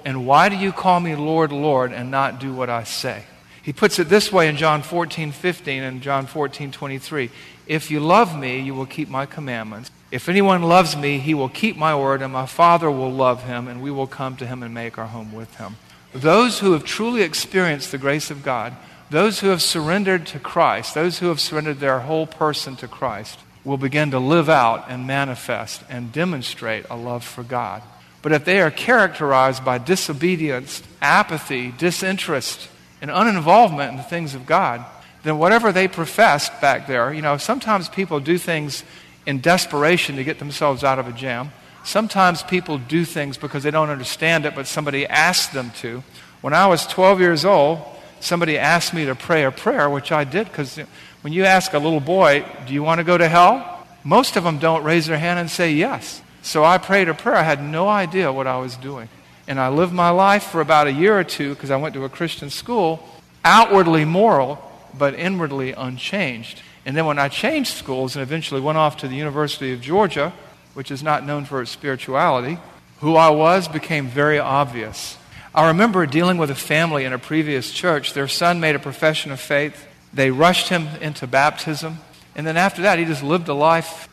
And 0.04 0.26
why 0.26 0.48
do 0.48 0.56
you 0.56 0.72
call 0.72 1.00
me 1.00 1.14
Lord, 1.16 1.52
Lord, 1.52 1.92
and 1.92 2.10
not 2.10 2.38
do 2.38 2.52
what 2.52 2.70
I 2.70 2.84
say? 2.84 3.24
He 3.62 3.72
puts 3.72 3.98
it 3.98 4.08
this 4.08 4.32
way 4.32 4.48
in 4.48 4.56
John 4.56 4.82
14, 4.82 5.30
15 5.30 5.82
and 5.82 6.02
John 6.02 6.26
14, 6.26 6.72
23. 6.72 7.30
If 7.66 7.90
you 7.90 8.00
love 8.00 8.36
me, 8.38 8.60
you 8.60 8.74
will 8.74 8.86
keep 8.86 9.08
my 9.08 9.24
commandments. 9.24 9.90
If 10.10 10.28
anyone 10.28 10.62
loves 10.62 10.96
me, 10.96 11.18
he 11.18 11.32
will 11.32 11.48
keep 11.48 11.76
my 11.76 11.94
word, 11.94 12.22
and 12.22 12.32
my 12.32 12.46
Father 12.46 12.90
will 12.90 13.10
love 13.10 13.44
him, 13.44 13.68
and 13.68 13.80
we 13.80 13.90
will 13.90 14.08
come 14.08 14.36
to 14.36 14.46
him 14.46 14.62
and 14.62 14.74
make 14.74 14.98
our 14.98 15.06
home 15.06 15.32
with 15.32 15.54
him. 15.56 15.76
Those 16.12 16.58
who 16.58 16.72
have 16.72 16.84
truly 16.84 17.22
experienced 17.22 17.92
the 17.92 17.98
grace 17.98 18.30
of 18.30 18.42
God, 18.42 18.74
those 19.10 19.40
who 19.40 19.48
have 19.48 19.62
surrendered 19.62 20.26
to 20.28 20.38
Christ, 20.38 20.94
those 20.94 21.20
who 21.20 21.28
have 21.28 21.40
surrendered 21.40 21.80
their 21.80 22.00
whole 22.00 22.26
person 22.26 22.76
to 22.76 22.88
Christ, 22.88 23.38
will 23.64 23.76
begin 23.76 24.10
to 24.10 24.18
live 24.18 24.48
out 24.48 24.86
and 24.88 25.06
manifest 25.06 25.82
and 25.88 26.12
demonstrate 26.12 26.84
a 26.90 26.96
love 26.96 27.24
for 27.24 27.42
God. 27.42 27.82
But 28.22 28.32
if 28.32 28.44
they 28.44 28.60
are 28.60 28.70
characterized 28.70 29.64
by 29.64 29.78
disobedience, 29.78 30.82
apathy, 31.00 31.72
disinterest, 31.76 32.68
and 33.00 33.10
uninvolvement 33.10 33.90
in 33.90 33.96
the 33.96 34.02
things 34.04 34.34
of 34.34 34.46
God, 34.46 34.84
then 35.24 35.38
whatever 35.38 35.72
they 35.72 35.88
professed 35.88 36.60
back 36.60 36.86
there, 36.86 37.12
you 37.12 37.22
know, 37.22 37.36
sometimes 37.36 37.88
people 37.88 38.20
do 38.20 38.38
things 38.38 38.84
in 39.26 39.40
desperation 39.40 40.16
to 40.16 40.24
get 40.24 40.38
themselves 40.38 40.84
out 40.84 40.98
of 40.98 41.08
a 41.08 41.12
jam. 41.12 41.52
Sometimes 41.84 42.42
people 42.44 42.78
do 42.78 43.04
things 43.04 43.36
because 43.36 43.64
they 43.64 43.70
don't 43.70 43.90
understand 43.90 44.46
it, 44.46 44.54
but 44.54 44.66
somebody 44.66 45.06
asked 45.06 45.52
them 45.52 45.70
to. 45.78 46.02
When 46.40 46.54
I 46.54 46.66
was 46.66 46.86
12 46.86 47.20
years 47.20 47.44
old, 47.44 47.80
somebody 48.20 48.56
asked 48.56 48.94
me 48.94 49.04
to 49.06 49.14
pray 49.14 49.44
a 49.44 49.50
prayer, 49.50 49.90
which 49.90 50.12
I 50.12 50.24
did 50.24 50.46
because 50.46 50.76
when 51.22 51.32
you 51.32 51.44
ask 51.44 51.72
a 51.72 51.78
little 51.78 52.00
boy, 52.00 52.44
Do 52.66 52.74
you 52.74 52.82
want 52.82 52.98
to 52.98 53.04
go 53.04 53.18
to 53.18 53.28
hell? 53.28 53.86
Most 54.04 54.36
of 54.36 54.44
them 54.44 54.58
don't 54.58 54.82
raise 54.84 55.06
their 55.06 55.18
hand 55.18 55.38
and 55.38 55.50
say 55.50 55.72
yes. 55.72 56.20
So 56.42 56.64
I 56.64 56.78
prayed 56.78 57.08
a 57.08 57.14
prayer. 57.14 57.36
I 57.36 57.42
had 57.42 57.62
no 57.62 57.88
idea 57.88 58.32
what 58.32 58.46
I 58.46 58.58
was 58.58 58.76
doing. 58.76 59.08
And 59.46 59.58
I 59.58 59.68
lived 59.68 59.92
my 59.92 60.10
life 60.10 60.44
for 60.44 60.60
about 60.60 60.86
a 60.86 60.92
year 60.92 61.18
or 61.18 61.24
two 61.24 61.54
because 61.54 61.70
I 61.70 61.76
went 61.76 61.94
to 61.94 62.04
a 62.04 62.08
Christian 62.08 62.50
school, 62.50 63.08
outwardly 63.44 64.04
moral, 64.04 64.62
but 64.96 65.14
inwardly 65.14 65.72
unchanged. 65.72 66.62
And 66.84 66.96
then 66.96 67.06
when 67.06 67.18
I 67.18 67.28
changed 67.28 67.74
schools 67.74 68.16
and 68.16 68.22
eventually 68.22 68.60
went 68.60 68.78
off 68.78 68.98
to 68.98 69.08
the 69.08 69.16
University 69.16 69.72
of 69.72 69.80
Georgia, 69.80 70.32
which 70.74 70.90
is 70.90 71.02
not 71.02 71.24
known 71.24 71.44
for 71.44 71.62
its 71.62 71.70
spirituality, 71.70 72.58
who 73.00 73.16
I 73.16 73.30
was 73.30 73.68
became 73.68 74.08
very 74.08 74.38
obvious. 74.38 75.16
I 75.54 75.68
remember 75.68 76.06
dealing 76.06 76.38
with 76.38 76.50
a 76.50 76.56
family 76.56 77.04
in 77.04 77.12
a 77.12 77.18
previous 77.18 77.72
church. 77.72 78.14
Their 78.14 78.28
son 78.28 78.58
made 78.58 78.74
a 78.74 78.80
profession 78.80 79.32
of 79.32 79.40
faith. 79.40 79.86
They 80.12 80.30
rushed 80.30 80.68
him 80.68 80.88
into 81.00 81.26
baptism. 81.26 81.98
And 82.34 82.46
then 82.46 82.56
after 82.56 82.82
that, 82.82 82.98
he 82.98 83.04
just 83.04 83.22
lived 83.22 83.48
a 83.48 83.54
life 83.54 84.08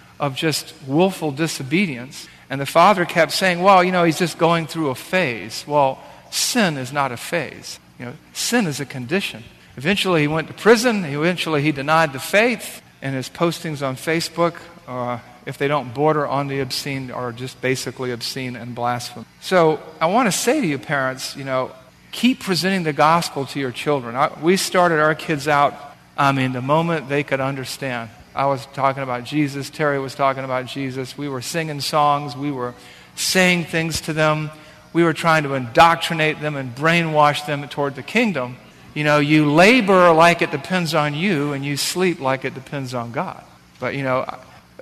of 0.18 0.36
just 0.36 0.74
willful 0.86 1.32
disobedience. 1.32 2.28
And 2.50 2.60
the 2.60 2.66
father 2.66 3.04
kept 3.04 3.32
saying, 3.32 3.62
well, 3.62 3.82
you 3.82 3.92
know, 3.92 4.04
he's 4.04 4.18
just 4.18 4.38
going 4.38 4.66
through 4.66 4.90
a 4.90 4.94
phase. 4.94 5.64
Well, 5.66 5.98
sin 6.30 6.76
is 6.76 6.92
not 6.92 7.12
a 7.12 7.16
phase. 7.16 7.78
You 7.98 8.06
know, 8.06 8.12
sin 8.32 8.66
is 8.66 8.80
a 8.80 8.86
condition. 8.86 9.44
Eventually, 9.76 10.20
he 10.20 10.28
went 10.28 10.48
to 10.48 10.54
prison. 10.54 11.04
Eventually, 11.04 11.62
he 11.62 11.72
denied 11.72 12.12
the 12.12 12.20
faith. 12.20 12.82
And 13.02 13.14
his 13.14 13.28
postings 13.28 13.86
on 13.86 13.96
Facebook, 13.96 14.56
uh, 14.86 15.18
if 15.46 15.58
they 15.58 15.68
don't 15.68 15.92
border 15.92 16.26
on 16.26 16.48
the 16.48 16.60
obscene, 16.60 17.10
are 17.10 17.32
just 17.32 17.60
basically 17.60 18.12
obscene 18.12 18.56
and 18.56 18.74
blasphemous. 18.74 19.28
So, 19.40 19.80
I 20.00 20.06
want 20.06 20.26
to 20.26 20.32
say 20.32 20.60
to 20.60 20.66
you, 20.66 20.78
parents, 20.78 21.36
you 21.36 21.44
know, 21.44 21.72
keep 22.12 22.40
presenting 22.40 22.84
the 22.84 22.92
gospel 22.92 23.44
to 23.46 23.60
your 23.60 23.72
children. 23.72 24.14
I, 24.14 24.30
we 24.40 24.56
started 24.56 25.00
our 25.00 25.14
kids 25.14 25.48
out, 25.48 25.74
I 26.16 26.32
mean, 26.32 26.52
the 26.52 26.62
moment 26.62 27.08
they 27.08 27.24
could 27.24 27.40
understand. 27.40 28.10
I 28.34 28.46
was 28.46 28.66
talking 28.66 29.02
about 29.02 29.24
Jesus. 29.24 29.70
Terry 29.70 29.98
was 29.98 30.14
talking 30.14 30.44
about 30.44 30.66
Jesus. 30.66 31.16
We 31.16 31.28
were 31.28 31.42
singing 31.42 31.80
songs. 31.80 32.36
We 32.36 32.50
were 32.50 32.74
saying 33.14 33.66
things 33.66 34.00
to 34.02 34.12
them. 34.12 34.50
We 34.92 35.04
were 35.04 35.12
trying 35.12 35.44
to 35.44 35.54
indoctrinate 35.54 36.40
them 36.40 36.56
and 36.56 36.74
brainwash 36.74 37.46
them 37.46 37.68
toward 37.68 37.94
the 37.94 38.02
kingdom. 38.02 38.56
You 38.94 39.04
know, 39.04 39.18
you 39.18 39.50
labor 39.50 40.12
like 40.12 40.42
it 40.42 40.50
depends 40.50 40.94
on 40.94 41.14
you, 41.14 41.52
and 41.52 41.64
you 41.64 41.76
sleep 41.76 42.20
like 42.20 42.44
it 42.44 42.54
depends 42.54 42.94
on 42.94 43.12
God. 43.12 43.42
But, 43.80 43.96
you 43.96 44.04
know, 44.04 44.24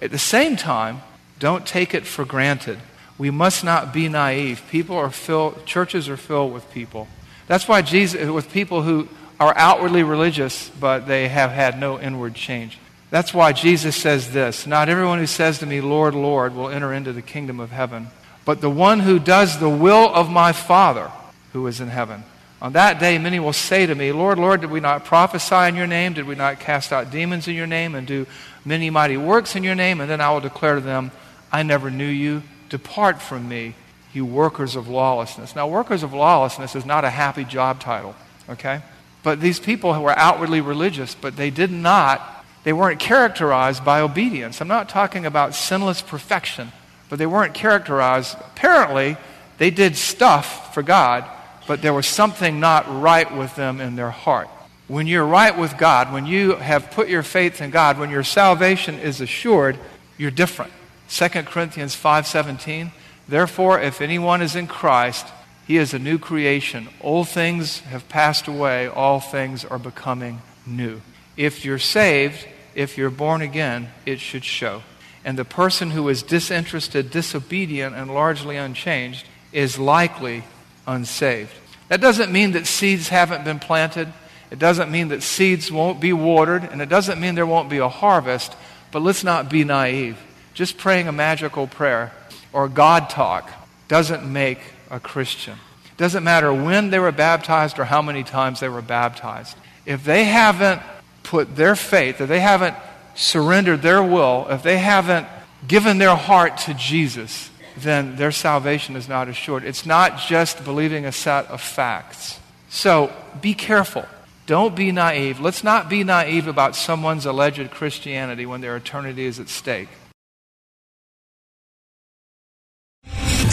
at 0.01 0.11
the 0.11 0.19
same 0.19 0.57
time, 0.57 1.03
don't 1.39 1.67
take 1.67 1.95
it 1.95 2.07
for 2.07 2.25
granted. 2.25 2.79
We 3.19 3.31
must 3.31 3.65
not 3.65 3.93
be 3.93 4.09
naive. 4.09 4.63
People 4.71 4.97
are 4.97 5.11
filled, 5.11 5.65
churches 5.65 6.09
are 6.09 6.17
filled 6.17 6.53
with 6.53 6.71
people. 6.73 7.09
That's 7.47 7.69
why 7.69 7.83
Jesus, 7.83 8.31
with 8.31 8.51
people 8.53 8.83
who 8.83 9.09
are 9.41 9.57
outwardly 9.57 10.03
religious, 10.03 10.71
but 10.79 11.07
they 11.07 11.29
have 11.29 11.51
had 11.51 11.79
no 11.79 11.99
inward 11.99 12.35
change. 12.35 12.79
That's 13.13 13.35
why 13.35 13.53
Jesus 13.53 13.95
says 13.95 14.33
this 14.33 14.67
Not 14.67 14.89
everyone 14.89 15.19
who 15.19 15.27
says 15.27 15.59
to 15.59 15.67
me, 15.67 15.83
Lord, 15.83 16.15
Lord, 16.15 16.55
will 16.55 16.71
enter 16.71 16.95
into 16.95 17.13
the 17.13 17.21
kingdom 17.21 17.61
of 17.61 17.71
heaven, 17.71 18.09
but 18.47 18.63
the 18.63 18.71
one 18.71 19.01
who 19.01 19.19
does 19.19 19.61
the 19.61 19.69
will 19.69 20.13
of 20.15 20.31
my 20.31 20.53
Father 20.53 21.13
who 21.53 21.67
is 21.67 21.79
in 21.79 21.89
heaven. 21.89 22.25
On 22.63 22.73
that 22.73 22.99
day, 22.99 23.19
many 23.19 23.39
will 23.39 23.53
say 23.53 23.85
to 23.85 23.95
me, 23.95 24.13
Lord, 24.13 24.39
Lord, 24.39 24.63
did 24.63 24.71
we 24.71 24.81
not 24.81 25.05
prophesy 25.05 25.69
in 25.69 25.77
your 25.77 25.87
name? 25.87 26.15
Did 26.15 26.27
we 26.27 26.37
not 26.37 26.59
cast 26.59 26.91
out 26.91 27.11
demons 27.11 27.47
in 27.47 27.55
your 27.55 27.67
name 27.67 27.95
and 27.95 28.07
do 28.07 28.27
many 28.65 28.89
mighty 28.89 29.19
works 29.19 29.57
in 29.57 29.63
your 29.63 29.75
name? 29.75 30.01
And 30.01 30.09
then 30.09 30.23
I 30.23 30.31
will 30.31 30.41
declare 30.41 30.77
to 30.77 30.81
them, 30.81 31.11
I 31.53 31.65
never 31.65 31.91
knew 31.91 32.09
you. 32.09 32.43
Depart 32.71 33.21
from 33.21 33.47
me, 33.47 33.75
you 34.15 34.25
workers 34.25 34.75
of 34.75 34.89
lawlessness. 34.89 35.55
Now, 35.55 35.69
workers 35.69 36.03
of 36.03 36.15
lawlessness 36.15 36.75
is 36.75 36.87
not 36.87 37.05
a 37.05 37.11
happy 37.11 37.45
job 37.45 37.79
title, 37.79 38.15
okay? 38.49 38.81
But 39.23 39.43
these 39.43 39.61
people 39.61 39.93
who 39.93 40.01
were 40.01 40.19
outwardly 40.19 40.63
religious, 40.63 41.15
but 41.15 41.37
they 41.37 41.51
did 41.51 41.71
not, 41.71 42.42
they 42.65 42.73
weren't 42.73 43.01
characterized 43.01 43.85
by 43.85 44.01
obedience. 44.01 44.61
I'm 44.61 44.69
not 44.69 44.89
talking 44.89 45.27
about 45.27 45.55
sinless 45.55 46.03
perfection, 46.03 46.73
but 47.09 47.19
they 47.19 47.27
weren't 47.27 47.55
characterized. 47.55 48.37
Apparently, 48.41 49.17
they 49.59 49.71
did 49.71 49.97
stuff 49.97 50.73
for 50.75 50.83
God 50.83 51.25
but 51.67 51.83
there 51.83 51.95
was 51.95 52.07
something 52.07 52.61
not 52.61 52.85
right 53.03 53.35
with 53.35 53.55
them 53.57 53.81
in 53.81 53.97
their 53.97 54.11
heart. 54.11 54.49
When 54.89 55.07
you're 55.07 55.25
right 55.25 55.57
with 55.57 55.79
God, 55.79 56.13
when 56.13 56.27
you 56.27 56.57
have 56.57 56.91
put 56.91 57.09
your 57.09 57.23
faith 57.23 57.61
in 57.61 57.71
God, 57.71 57.99
when 57.99 58.11
your 58.11 58.25
salvation 58.25 58.99
is 58.99 59.21
assured, 59.21 59.79
you're 60.19 60.31
different. 60.31 60.73
2 61.09 61.29
Corinthians 61.47 61.95
5:17 61.95 62.91
Therefore 63.29 63.81
if 63.81 64.01
anyone 64.01 64.43
is 64.43 64.57
in 64.57 64.67
Christ, 64.67 65.27
he 65.67 65.77
is 65.77 65.95
a 65.95 65.99
new 65.99 66.19
creation. 66.19 66.89
Old 67.01 67.29
things 67.29 67.81
have 67.81 68.09
passed 68.09 68.49
away, 68.49 68.89
all 68.89 69.21
things 69.21 69.65
are 69.65 69.79
becoming 69.79 70.43
new. 70.67 71.01
If 71.37 71.65
you're 71.65 71.79
saved, 71.79 72.47
if 72.75 72.99
you're 72.99 73.11
born 73.11 73.43
again, 73.43 73.89
it 74.07 74.21
should 74.21 74.45
show. 74.45 74.83
And 75.25 75.39
the 75.39 75.45
person 75.45 75.91
who 75.91 76.09
is 76.09 76.23
disinterested, 76.23 77.11
disobedient, 77.11 77.95
and 77.95 78.13
largely 78.13 78.57
unchanged 78.57 79.27
is 79.53 79.79
likely 79.79 80.45
unsaved. 80.87 81.53
That 81.89 82.01
doesn't 82.01 82.33
mean 82.33 82.53
that 82.53 82.67
seeds 82.67 83.09
haven't 83.09 83.45
been 83.45 83.59
planted. 83.59 84.13
It 84.51 84.59
doesn't 84.59 84.91
mean 84.91 85.09
that 85.09 85.23
seeds 85.23 85.71
won't 85.71 86.01
be 86.01 86.13
watered. 86.13 86.65
And 86.65 86.83
it 86.83 86.89
doesn't 86.89 87.21
mean 87.21 87.35
there 87.35 87.47
won't 87.47 87.71
be 87.71 87.79
a 87.79 87.89
harvest. 87.89 88.55
But 88.91 89.03
let's 89.03 89.23
not 89.23 89.49
be 89.49 89.65
naive. 89.65 90.19
Just 90.55 90.77
praying 90.77 91.09
a 91.09 91.13
magical 91.13 91.67
prayer 91.67 92.13
or 92.53 92.69
God 92.69 93.09
talk 93.09 93.51
doesn't 93.89 94.31
make 94.31 94.59
a 94.91 95.01
Christian. 95.01 95.59
It 95.87 95.97
doesn't 95.97 96.25
matter 96.25 96.53
when 96.53 96.91
they 96.91 96.99
were 96.99 97.13
baptized 97.13 97.79
or 97.79 97.85
how 97.85 98.03
many 98.03 98.25
times 98.25 98.61
they 98.61 98.69
were 98.69 98.83
baptized. 98.83 99.57
If 99.87 100.05
they 100.05 100.25
haven't 100.25 100.83
put 101.23 101.57
their 101.57 101.77
faith, 101.77 102.21
if 102.21 102.29
they 102.29 102.41
haven't 102.41 102.77
surrendered 103.15 103.83
their 103.83 104.03
will, 104.03 104.47
if 104.49 104.63
they 104.63 104.79
haven't 104.79 105.27
given 105.67 105.99
their 105.99 106.17
heart 106.17 106.59
to 106.59 106.75
Jesus, 106.75 107.51
then 107.77 108.17
their 108.17 108.33
salvation 108.33 108.97
is 108.97 109.09
not 109.09 109.29
assured. 109.29 109.65
It's 109.65 109.87
not 109.87 110.19
just 110.19 110.65
believing 110.65 111.07
a 111.07 111.13
set 111.13 111.47
of 111.47 111.61
facts. 111.61 112.39
So 112.69 113.13
be 113.41 113.55
careful. 113.55 114.05
Don't 114.47 114.75
be 114.75 114.93
naive. 114.93 115.41
Let's 115.41 115.63
not 115.63 115.89
be 115.89 116.05
naive 116.05 116.49
about 116.49 116.75
someone's 116.75 117.27
alleged 117.27 117.71
Christianity 117.71 118.45
when 118.45 118.61
their 118.61 118.77
eternity 118.77 119.25
is 119.25 119.39
at 119.39 119.49
stake. 119.49 119.89